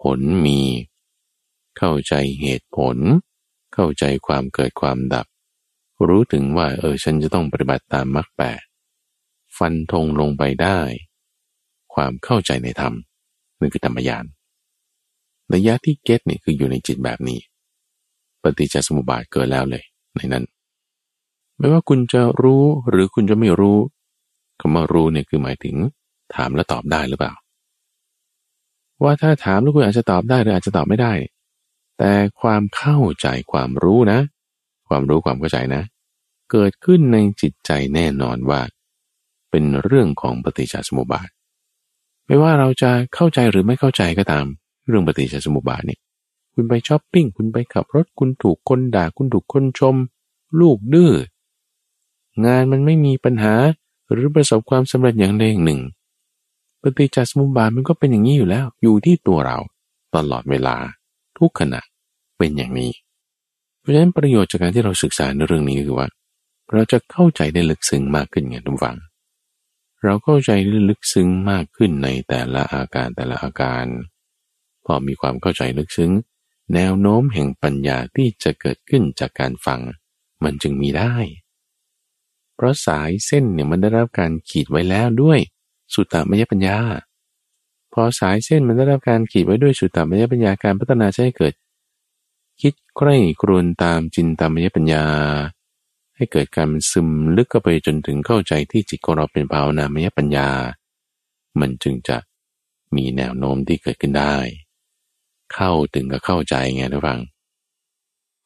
[0.00, 0.60] ผลมี
[1.78, 2.96] เข้าใจเหตุผล
[3.74, 5.26] เข้าใจความเกิดความดับ
[6.08, 8.60] รู้ถึงว่าเออฉันจะต้องปฏิบัติตามมรรคแปด
[9.58, 10.78] ฟันธงลงไปได้
[11.94, 12.94] ความเข้าใจในธรรม
[13.58, 14.24] นั่นคือธรรมยาน
[15.54, 17.38] ระยะที่เก็ตเนี่ยคืออยู่ในจิตแบบนี้
[18.42, 19.84] ปฏิจจสมุปบาทเกิดแล้วเลย
[20.16, 20.44] ในนั้น
[21.58, 23.78] ไม่ว่าคุณจะรู้หรือคุณจะไม่รู้
[24.60, 25.76] คำว่ารู้เนี่ยคือหมายถึง
[26.34, 27.34] ถามแล้วตอบได้หรือเปล่า
[29.02, 31.12] ว่าถ้าถามแล้วคุณอาจจะตอบได้หรืออาจจะตอบไม่ได้
[31.98, 34.20] แต่ความเข้าใจความรู้นะ
[34.88, 35.82] ความรู้ความเข้าใจนะ
[36.50, 38.60] เกิดขึ้นในจิตใจแน่นอนว่า
[39.54, 41.28] เป็นเรื่องของปฏิจจสมุปบาท
[42.26, 44.44] ไม่ว่าเราจะเข้าใจหรือไม่เข้าใจก็ตาม
[44.86, 46.00] เรื่องปฏิจจสมุปบาทเนี่ย
[46.54, 49.96] คุณไปช้อปปิ้งคุณไปขับรถคุณถูกคนด่า คุณถูกคนชม
[50.60, 51.12] ลูกดื้อ
[52.44, 53.54] งานมันไม่มีปัญหา
[54.10, 55.80] หรือประสบความสำเร็จอย่างใดอย่างหนึ่ง
[56.82, 59.58] ปฏิจจสมุปบาทมันก็เป็นอย่างนี้อยู่แล้ว อยู่ที่ตัวเรา
[60.14, 60.76] ตลอดเวลา
[61.38, 61.80] ทุกขณะ
[62.38, 62.90] เป็นอย่างนี้
[63.80, 66.08] เพราะฉะนั้นประโยชน์จากการที่เราศึกษาในเรื่องนี้คือว่า
[66.72, 68.96] เราจะเข้าใจได้ลึกซึ้งมากขึ้นไงทุกฝัง
[70.04, 70.50] เราเข้าใจ
[70.88, 73.86] ลึกซึ้งมากขึ้นในแต่ละอาการแต่ละอาการ
[74.86, 76.12] พอมีความเข้าใจลึกซึ้ง
[76.74, 79.80] แนวโน้มแห่งปัญญาที่จะเกิดขึ้นจากการฟัง
[80.44, 81.14] มันจึงมีได้
[82.54, 85.38] เพราะสายเส้นเนี่ยมันได้รับการขีดไว้แล้วด้วย
[85.94, 86.78] สุตตมยปัญญา
[87.92, 91.54] พอสายเส้นมันได้รับการขีดไว้ด้วยสุตตมยปัญญาการพัฒนาให้เกิด
[92.60, 95.04] คิดใคร่ครวญตามจินตามยปัญญา
[96.16, 100.48] ให้เกิดการซึมลึกเข้าไปจนถึงเข้าใจที่จิตของเราเป็นภาวนามยปัญญา
[101.60, 102.16] มันจึงจะ
[102.96, 104.34] มีแนวโน้มที่เกิดขึ้นได้
[105.54, 107.20] เข้าถึงกับเข้าใจไงทุกฟัง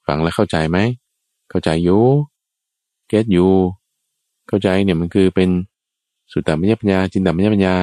[0.07, 0.79] ฟังแล้วเข้าใจไหม
[1.51, 2.05] เข้าใจอยู่
[3.09, 3.53] เก็ตอยู่
[4.49, 5.51] เข้าใจเนี่ยมันคือเป็น
[6.33, 7.77] สุตตามยปัญญา จินตามยปัญญา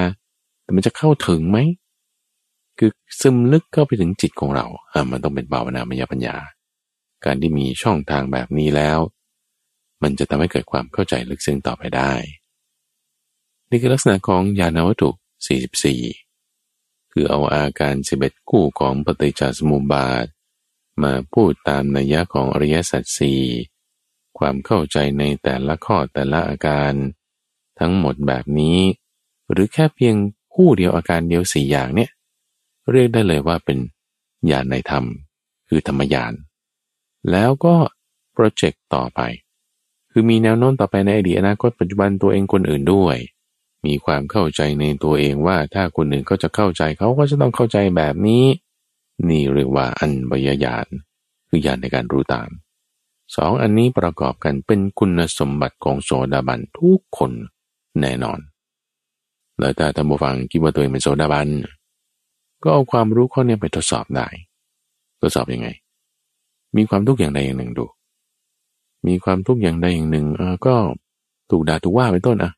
[0.64, 1.58] แต่มันจะเข้าถึงไหม
[2.78, 2.90] คือ
[3.22, 6.36] ซึมลึกเข้าไปถึงจิตของเราอ่ามันต้องเป็นภาวนามยปัญญา
[7.26, 9.00] การที่มีช่องทางแบบนี้แล้ว
[10.06, 12.14] มันจะทำให้เกิดความเข้าใจลึกซึ้งต่อไปได้
[13.70, 15.10] นี่คือลักษณะของญาณวัตถุ
[16.12, 20.26] 44 คือเอาอาการ 11 คู่ของปฏิจจสมุปบาท
[21.03, 23.41] มาพูดตามนัยยะของอริยสัจสี่
[24.38, 26.93] ความเข้าใจในแต่ละข้อแต่ละอาการ
[27.80, 28.80] ทั้งหมดแบบนี้
[29.51, 30.16] หรือแค่เพียง
[30.53, 32.12] คู่เดียวอาการเดียวสี่อย่างเนี่ย
[32.91, 33.80] เรียกได้เลยว่าเป็น
[34.51, 35.06] ญาณในธรรม
[35.70, 36.34] คือธรรมญาณ
[37.32, 37.76] แล้วก็
[38.34, 39.22] โปรเจกต์ต่อไป
[40.18, 43.18] คือมีแนวโน้มต่อไปในอดีตอนาคตปัจจุบันตัวเองคนอื่นด้วย
[43.86, 48.43] มีความเข้าใจในตัวเองว่าถ้าคนอื่นเขาจะเข้าใจเขาก็จะต้องเข้าใจแบบนี้
[49.30, 50.88] นี่เรียกว่าอันบยญาณ
[51.49, 52.49] คือญาณในการรู้ตาม
[53.36, 57.32] สองอันนี้ประกอบกันเป็นคุณสมบัติของโสดาบันทุกคน
[57.99, 58.39] แน่นอน
[59.59, 61.47] แล้วถ้าท่านผู้ฟังคิดว่าตัวเองเป็นโสดาบัน
[62.63, 64.28] ก็เอาความรู้ข้อนี้ไปทดสอบได้
[65.22, 65.68] ทดสอบอยังไง
[66.76, 67.86] มีความทุกข์อย่างใดอย่างหนึ่งดู
[69.08, 70.76] มีความทุกข์อย่างใดอย่างหนึ่งเออก็
[71.49, 72.51] ถูกด่าถูกว่าเป็นต้นอะ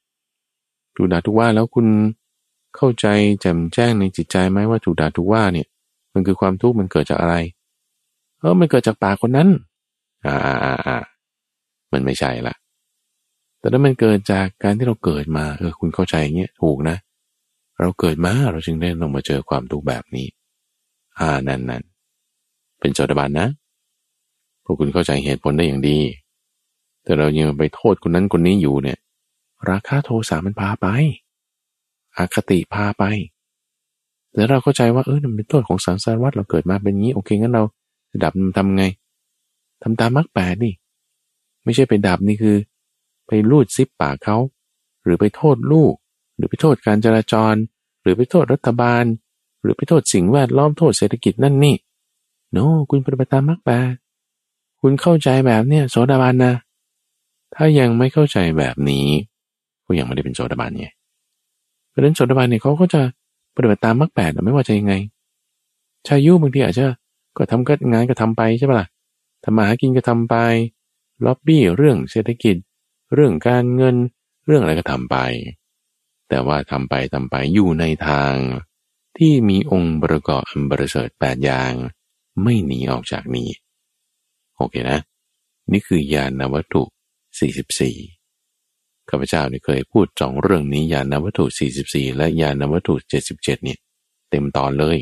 [0.96, 1.88] ถูกด่าถูกว่าแล้วคุณ
[2.76, 3.08] เข้าใจ
[3.42, 5.68] แจ่มแจ้งในจิตใจไหมว่าถูกด่าถูกว่าเนี่ย
[6.14, 7.36] มันคือความทุกข์มันเกิดจากอะไร
[8.40, 9.50] เออมันเกิดจากปากคนนั้น
[10.26, 10.98] อ่าอ่าอ่า
[11.92, 12.56] มันไม่ใช่ละ
[13.60, 16.98] แต่ถ้ามันเกิดจากการที่เราเกิดมาเออคุณเข้าใจเงี้ยถูกนะ
[17.80, 20.28] เราเกิดมาเราจึงได้ลงมาเจอความทุกข์แบบนี้
[21.20, 21.84] อ่านั่นนั่น
[22.80, 23.48] เป็นโจดบันนะ
[24.64, 25.98] พวกคุณเข้าใจเหตุผลได้อย่างดี
[27.08, 28.98] แต่เรายังไปโทษคนนั้นคนนี้อยู่เนี่ย
[29.70, 30.88] ราคาโทสามันพาไป
[32.16, 33.04] อาคติพาไป
[34.36, 37.64] แล้วเราเข้าใจว่าเออมันเป็นโทษของสังสารวัฏเราเกิดมาเป็นงี้โอเคงั้นเรา
[38.24, 38.84] ดับมันทำไง
[39.82, 40.74] ทำตามมรรคแปดนี่
[41.64, 42.58] ไม่ใช่ไปดับนี่คือ
[43.28, 44.38] ไปลูดซิปปากเขา
[45.04, 45.94] หรือไปโทษลูก
[46.36, 47.56] หรือไปโทษการจราจร
[48.02, 49.04] หรือไปโทษรัฐบาล
[49.62, 51.76] หรือไปโทษสิ่งแวดล้อมโทษเศรษฐกิจนั่นนี่
[52.52, 52.58] โน
[52.90, 53.94] คุณปฏิบัติตามมรรคแปด
[54.82, 56.54] คุณเข้าใจแบบเนี้ยโสดาบันนะ
[57.58, 59.08] ถ้ายังไม่เข้าใจแบบนี้
[59.86, 60.88] ก็ยังไม่ได้เป็นโสดาบันไง
[61.90, 63.02] เพราะฉะนั้นโสดาบันเนี่ยเขาก็จะ
[63.56, 64.94] ปฏิบัติตามมรรคแปดไม่ว่าจะยังไง
[66.08, 66.86] ชายุบางทีอาจจะ
[67.38, 68.88] ก็ทำก็งานก็ทำไปใช่ปะล่ะ
[69.44, 70.36] ทำมาหากินก็ทำไป
[71.26, 72.56] ล็อบบี้เรื่องเศรษฐกิจ
[73.14, 73.96] เรื่องการเงิน
[74.46, 75.18] เรื่องอะไรก็ทำไป
[76.30, 78.34] แต่ว่าทำไปทำไปอยู่ในทาง
[79.18, 81.72] ที่มีองค์ประกอบอันบริสุทธิ์แปดอย่าง
[82.44, 83.50] ไม่หนีออกจากนี้
[84.56, 85.00] โอเคนะ
[85.72, 86.84] นี่คือญาณวัตถุ
[87.38, 91.46] 44ข้าพเจ้านี่เคยพูดสองเรื่องนี้ญาณวัตถุ
[91.84, 92.96] 44 และญาณวัตถุ
[93.30, 93.80] 77 เนี่ย
[94.30, 94.98] เต็มตอนเลย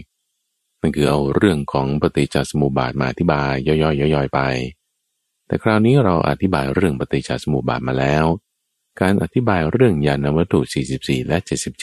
[0.81, 3.73] มันคือเอาเรื่องของปฏิจจสมุปบาทมาอธิบายย่
[4.19, 4.39] อยๆๆไป
[5.47, 8.25] แต่คราวนี้เราอธิบายเรื่องปฏิจจสมุปบาทมาแล้ว
[9.01, 10.59] การอธิบายเรื่องยานวัตถุ
[10.95, 11.37] 44 และ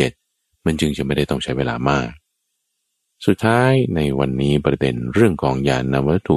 [0.09, 2.11] 77 มันจึงจะไม่ได้ต้องใช้เวลามาก
[3.27, 6.37] สุดท้ายในวันนี้ประเด็นเรื่องของยานวัตถุ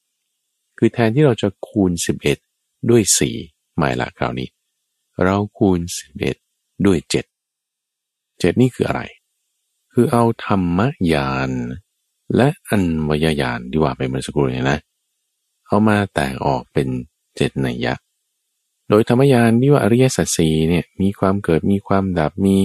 [0.00, 1.92] 77 คือแทนที่เราจะคูณ
[2.24, 2.45] 11
[2.90, 3.02] ด้วย
[3.40, 4.48] 4หมายละคราวนี้
[5.22, 5.80] เราคูณ
[6.32, 9.02] 11ด้วย7 7นี่คืออะไร
[9.92, 10.80] คือเอาธรรม
[11.12, 11.50] ญาณ
[12.36, 14.78] และอันวยญาณที่ว่าไปเมื่อสักครู่นี้นะ
[15.66, 16.88] เอามาแตกออกเป็น
[17.36, 17.94] เจ็ดนัยยะ
[18.88, 22.56] โดยธรรมญาณที่ว่าอริยสัจสีเนี่ยมีความเกิดมีความดับมี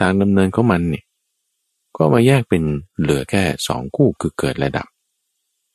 [0.00, 1.04] ทางดำเนินของมันเนี่ย
[1.96, 2.62] ก็มาแยกเป็น
[3.00, 4.88] เหลือแค่สองคู่คือเกิดและดับ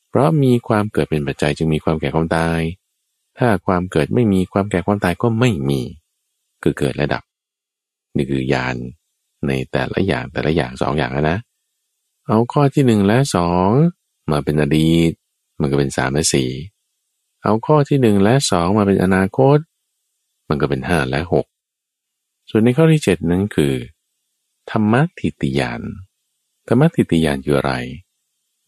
[0.10, 2.60] เพราะมีความเกิดเป็นปัจจัยจึงมีความแก่ความตาย
[3.38, 5.82] ถ้าความเกิดไม่มีความแก่ความตายก็ไม่มี
[6.64, 7.24] คือเกิดและดับ
[8.16, 8.76] นี่คือญาณ
[9.48, 11.40] ในแต่ละอย่างแต่ละอย่างสองอย่างนะ
[12.28, 13.70] เอาข้อที่หนึ่งและสอง
[14.32, 15.12] มาเป็นอดีต
[15.60, 16.52] มันก็เป็นสามและสี่
[17.44, 19.58] เอาข้อที่หนึ่งและสองมาเป็นอนาคต
[20.50, 21.46] มันก็เป็นห้าและหก
[22.50, 23.74] ส่วนในข้อที่เจ็ดนั้นคือ
[24.72, 25.82] ธรรมทิติยาน
[26.68, 27.74] ธรรมทิติยานคืออะไร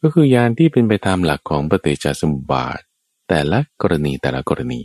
[0.02, 2.80] ก็คือยานที่เป็นไปตามหลักของปฏิจจสมุปบาท
[3.28, 4.82] แต่ละกรณีแต่ละกรณี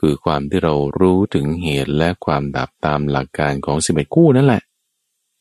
[0.00, 4.62] คือความที่เรารู้ถึงเหตุและความดับตามหลักการของสิบเอ็ดคู่นั่นแหละ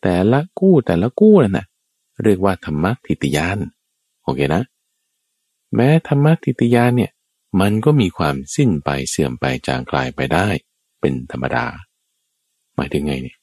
[0.04, 1.66] แต่ละกู้แต่ละกู้นั่นนะ
[2.24, 3.58] เรียกว่าธรรมทิฏยาน
[4.24, 4.64] โอเคนะ
[5.76, 7.12] แม้ธรรมทิฏยานเนี่ย
[7.60, 10.48] มันก็มีความสิ้นไปเสื่อมไปจางคลายไปได้
[11.00, 11.66] เป็นธรรมดา
[12.76, 13.38] หมายถึงไงเนี่ย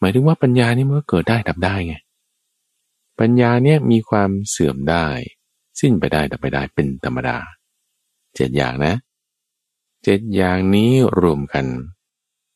[0.00, 1.96] หมายถึงว่าปัญญานี่มันก็เกิดได้ดับได้ไง
[3.20, 5.06] ปัญญาเนี่ยมีความเสื่อมได้
[5.80, 7.36] สิ้นไปได้ดับไปได้เป็นธรรมดา
[8.36, 8.94] เจ็ดอย่างนะ
[10.04, 11.66] เจ็ดอย่างนี้รวมกัน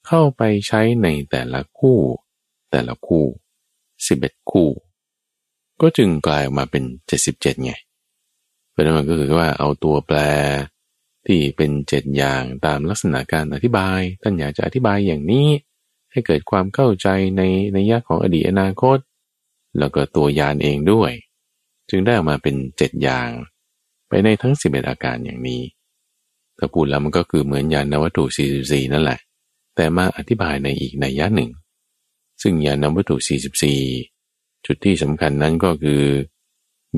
[0.07, 1.99] เข้าไปใช้ในแต่ละคู่
[2.71, 3.25] แต่ละคู่
[4.07, 4.71] สิบเอ็ดคู่
[5.81, 7.73] ก็จึงกลายออกมาเป็นเจ็ดสิบเจ็ดไง
[8.71, 10.19] เพราะนั้นก็คือว่าเอาตัวแปร
[11.27, 15.49] ที่เป็นเจ็ดอย่างตามลักษณะการอธิบาย ท่านอยากจะอธิบายอย่างนี้
[16.13, 17.43] ให้เกิดความเข้าใจใน
[17.75, 18.99] ในยะของอดีตอนาคต
[19.79, 21.13] แล้วก็ตัวยานเองด้วย
[21.91, 23.29] จึงได้ออกมาเป็นเจ็ดอย่าง
[24.11, 25.63] ไปในทั้งสิบเอ็ดอาการอย่างนี้
[26.59, 28.25] ถ้าพูดแล้วมันก็คือเหมือนยานวัตถุ
[28.59, 29.21] 44 นั่นแหละ
[29.77, 31.51] แต่มาอธิบายในอีกในยะหนึ่ง
[32.43, 33.17] ซึ่งญาณวัตถุ
[33.91, 36.05] 44 จุดที่สำคัญนั้นก็คือ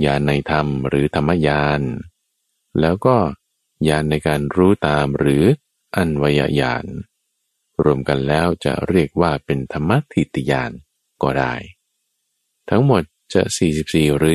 [0.04, 1.80] ญาณในธรรมหรือธรรมญาณ
[2.80, 3.16] แล้วก็
[3.88, 5.44] ญาณในการรู้ตามหรือ
[5.96, 6.86] อันวยญาณ
[7.84, 10.70] รวมกันแล้วจะเรียกว่าเป็นธรรมทิฏยาน
[11.22, 11.54] ก็ได้
[12.70, 13.02] ทั้งหมด
[13.34, 13.42] จะ
[13.80, 14.34] 44 หรือ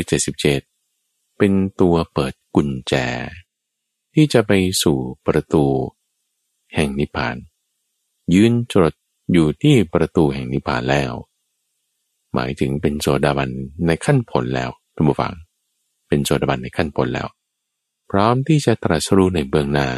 [0.70, 2.94] 77 เป็นตัวเปิด กุญแจ
[4.14, 4.52] ที่จะไป
[4.84, 4.98] สู่
[5.28, 5.66] ประตู
[6.76, 7.36] แห่งนิพพาน
[8.34, 8.94] ยืนจด
[9.34, 11.12] อยู่ที่ประตูแห่งนิพพานแล้ว
[12.34, 13.52] หมายถึงเป็นโซดาบัน
[13.86, 15.34] ในขั้นผลแล้วท่านผู้ฟัง
[16.08, 17.28] เป็นโซดาบันในขั้นผลแล้ว
[18.10, 19.90] พร้อมที่จะตรัสรู้ในเบื้องหน้า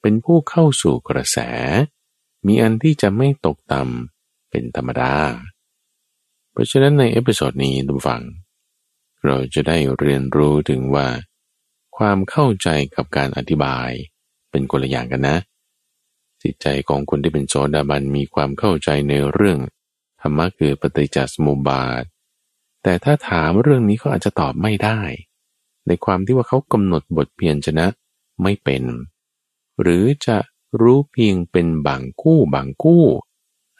[0.00, 1.38] เป็นผู้เข้าสู่กระแส
[2.46, 5.12] มีอันที่จะไม่ตกต่ำเป็นธรรมดา
[6.50, 8.22] เพราะฉะนั้นใน episode นี้ท่านผู้ฟัง
[9.24, 11.08] เราจะได้เรียนรู้ถึงว่า
[11.98, 13.90] ความเข้าใจกับการอธิบาย
[14.50, 15.38] เป็นคนละอย่างกันนะ
[16.42, 19.58] จิตใจของคนที่เป็นโสดาบันมีความเข้าใจในเรื่อง
[20.20, 22.04] ธรรมะคือปฏิจจสมุปบาท
[22.82, 25.00] แต่ถ้าถามเรื่องนี้เขาอาจจะตอบไม่ได้
[25.86, 27.86] ในความที่ว่าเขากำหนดบทเพียรชนะ
[28.42, 28.82] ไม่เป็น
[29.80, 30.38] หรือจะ
[30.80, 33.04] รู้เพียงเป็นบางคู่บางคู่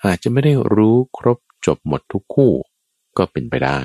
[0.04, 2.52] อาจจะไม่ได้รู้ครบจบหมดทุกคู่
[3.16, 3.80] ก็เป็นไปได้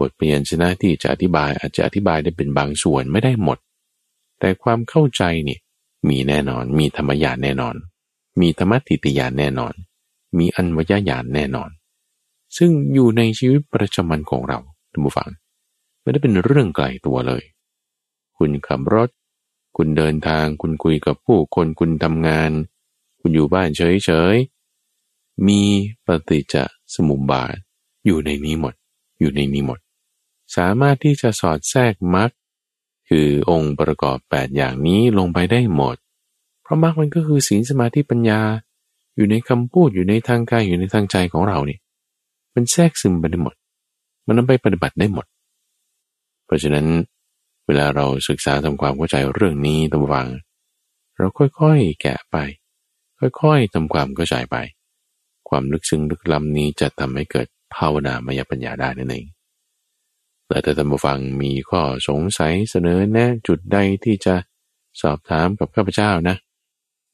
[0.00, 3.58] บทเพียรชนะที่จะอธิบายอาจจะอธิบายได้เป็นบางส่วนไม่ได้หมด
[4.40, 5.58] แต่ความเข้าใจนี่
[6.08, 7.74] มีแน่นอน มีธรรมญาณแน่นอน
[8.40, 9.74] มีธรรมติติญาณแน่นอน
[10.38, 11.70] มีอันวยญาณแน่นอน
[12.56, 14.58] ซึ่งอยู่ในชีวิตประจำวันของเรา
[14.90, 15.30] ท่านผู้ฟัง
[16.00, 17.42] ไม่ได้เป็นเรื่องไกลตัวเลย
[18.36, 19.10] คุณขับรถ
[19.76, 22.50] คุณเดินทาง คุณคุยกับผู้คน คุณทำงาน
[23.20, 25.60] คุณอยู่บ้านเฉยๆ มี
[26.06, 26.54] ปฏิจจ
[26.94, 27.54] สมุปบาท
[28.06, 28.74] อยู่ในนี้หมด
[29.20, 29.78] อยู่ในนี้หมด
[30.56, 32.30] สามารถที่จะสอดแทรกมรรค
[33.08, 35.96] คือองค์ประกอบแปดอย่างนี้ลงไปได้หมด
[36.62, 38.40] เพราะมรรคมันก็คือศีลสมาธิปัญญา
[39.16, 41.78] อยู่ในคำพูดอยู่ในทางกายอยู่ในทางใจของเรานี่
[42.54, 43.54] มันแทรกซึมไปได้หมด
[44.26, 45.26] มันนำไปปฏิบัติได้หมด
[46.44, 46.86] เพราะฉะนั้น
[47.66, 50.28] เวลาเราศึกษาทำความเข้าใจเรื่องนี้ตำวัง
[51.16, 52.36] เราค่อยๆแกะไป
[53.40, 54.56] ค่อยๆทำความเข้าใจไป
[55.48, 59.26] ความลึกซึ้งลึกล้ำนี้จะทำให้เกิดภาวนามยปัญญาได้นั่นเอง
[60.48, 64.34] แต่ถ้าท่านผู้ฟังมีข้อสงสัยเสนอแนะจุดใดที่จะ
[65.00, 66.36] สอบถามกับข้าพเจ้านะ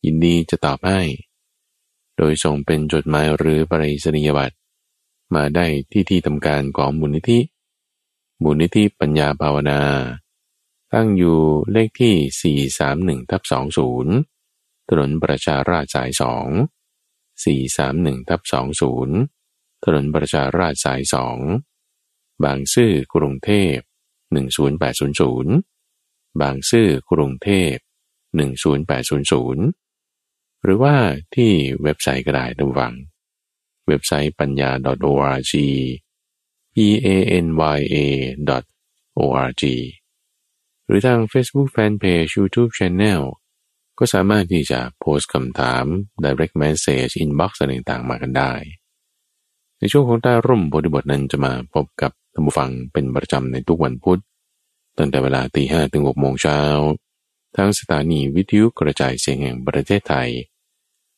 [0.04, 1.00] ยินดีจะตอบให้
[2.16, 4.56] โดยส่งเป็นจดหมายหรือปริศนียบัตร
[5.34, 7.38] มาได้ที่ที่ทำการของมูลนิธิ
[8.42, 9.80] มูลนิธิปัญญาภาวนา
[10.92, 11.38] ตั้งอยู่
[11.72, 12.64] เลขที่
[13.22, 13.42] 431ทับ
[14.14, 16.22] 20 ถนนประชาราชสาย 2
[17.44, 18.40] 431ทับ
[19.12, 21.69] 20 ถนนประชาราชสาย 2
[22.44, 23.76] บางซื่อกรุงเทพ
[24.68, 27.74] 10800 บางซื่อกรุงเทพ
[28.20, 30.94] 10800 หรือว่า
[31.34, 32.94] ที่เว็บไซต์ก็ได้ระวัง
[33.86, 34.70] เว็บไซต์ปัญญา
[35.12, 35.52] .org
[36.74, 36.76] p
[37.06, 37.08] a
[37.44, 37.96] n y a
[39.18, 39.62] .org
[40.86, 43.22] หรือทาง Facebook Fanpage YouTube Channel
[43.98, 45.84] ก็สามารถที่จะโพสต์คำถาม
[46.24, 48.52] direct message inbox อะไรต่างๆมากันได้
[49.78, 54.20] ในช่วงของใต้ร่มโพธิบทนั้นจะมาพบกับ ท่านผู้ฟังเป็นประจำในทุกวันพุธ
[54.98, 56.60] ตั้งแต่เวลาตีห้ถึงหกโมงเช้า
[57.56, 60.30] ทั้งสถานีวิทยุกระจายเสียงแห่งประเทศไทย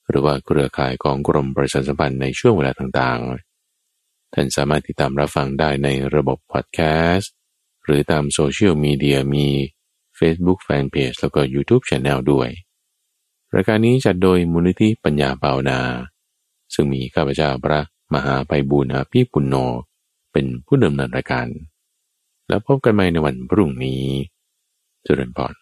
[0.09, 6.81] หรือว่าเครือข่ายของกรมประชาสัมพันธ์ในช่วงเวลาต่างๆ ท่านสามารถติดตามรับฟังได้ในระบบพอดแค
[7.13, 7.33] สต์
[7.85, 9.47] หรือตามโซเชียลมีเดียมี
[10.19, 12.49] Facebook Fanpage แล้วก็ YouTube Channel ด้วย
[13.55, 15.81] รายการนี้จัดโดยมูลนิธิปัญญาภาวนา
[16.75, 17.81] ซึ่งมีข้าพเจ้าพระ
[18.15, 19.57] มหาไปบูญาพี่ปุณโญ
[20.33, 21.47] เป็นผู้ดำเนินรายการ
[22.49, 24.03] แล้วพบกันใหม่ในวันพรุ่งนี้
[25.05, 25.55] เจริญพร